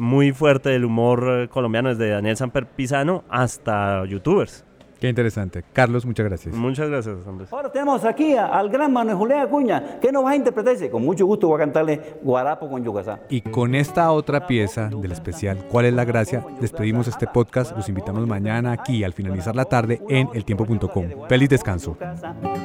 muy 0.00 0.32
fuerte 0.32 0.70
del 0.70 0.86
humor 0.86 1.26
eh, 1.28 1.48
colombiano, 1.48 1.90
desde 1.90 2.08
Daniel 2.08 2.36
Samper 2.36 2.66
Pisano 2.66 3.22
hasta 3.28 4.04
youtubers. 4.06 4.64
Qué 5.00 5.08
interesante. 5.08 5.64
Carlos, 5.72 6.04
muchas 6.06 6.26
gracias. 6.26 6.54
Muchas 6.54 6.88
gracias, 6.90 7.16
Andrés. 7.26 7.52
Ahora 7.52 7.72
tenemos 7.72 8.04
aquí 8.04 8.34
a- 8.36 8.46
al 8.46 8.68
gran 8.68 8.92
Manuel 8.92 9.16
Julián 9.16 9.40
Acuña. 9.40 9.98
¿Qué 10.00 10.12
nos 10.12 10.24
va 10.24 10.30
a 10.30 10.36
interpretar? 10.36 10.60
Con 10.90 11.02
mucho 11.04 11.26
gusto 11.26 11.48
voy 11.48 11.56
a 11.56 11.60
cantarle 11.60 12.00
Guarapo 12.22 12.68
con 12.68 12.84
Yucasá. 12.84 13.18
Y 13.28 13.40
con 13.40 13.74
esta 13.74 14.12
otra 14.12 14.46
pieza 14.46 14.88
del 14.88 15.10
especial, 15.10 15.56
¿cuál 15.70 15.86
es 15.86 15.94
la 15.94 16.04
gracia? 16.04 16.44
Despedimos 16.60 17.08
este 17.08 17.26
podcast. 17.26 17.74
Los 17.76 17.88
invitamos 17.88 18.26
mañana 18.26 18.72
aquí 18.72 19.02
al 19.02 19.14
finalizar 19.14 19.56
la 19.56 19.64
tarde 19.64 20.00
en 20.08 20.28
eltiempo.com. 20.34 21.06
Feliz 21.28 21.48
descanso. 21.48 21.96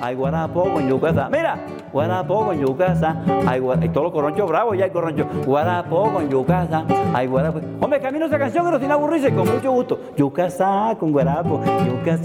Ay, 0.02 0.14
Guarapo 0.16 0.64
con 0.74 0.88
Yucasá. 0.90 1.30
Mira, 1.30 1.58
Guarapo 1.94 2.46
con 2.48 2.60
Yucasá. 2.60 3.24
Ay, 3.48 3.62
gua- 3.62 3.84
y 3.84 3.90
todos 3.90 4.04
los 4.04 4.12
corronchos 4.14 4.48
bravos 4.50 4.78
ya 4.78 4.84
hay 4.86 4.92
corronchos. 4.92 5.26
Guarapo 5.46 6.12
con 6.12 6.30
Yucasá. 6.30 6.86
Ay, 7.14 7.28
Guarapo. 7.28 7.62
Hombre, 7.80 8.02
camino 8.02 8.26
esa 8.26 8.38
canción, 8.38 8.66
pero 8.66 8.78
sin 8.80 8.92
aburrirse, 8.92 9.34
con 9.34 9.48
mucho 9.50 9.72
gusto. 9.72 10.00
Yucasá 10.18 10.96
con 11.00 11.12
Guarapo. 11.14 11.62
Yucasá. 11.88 12.25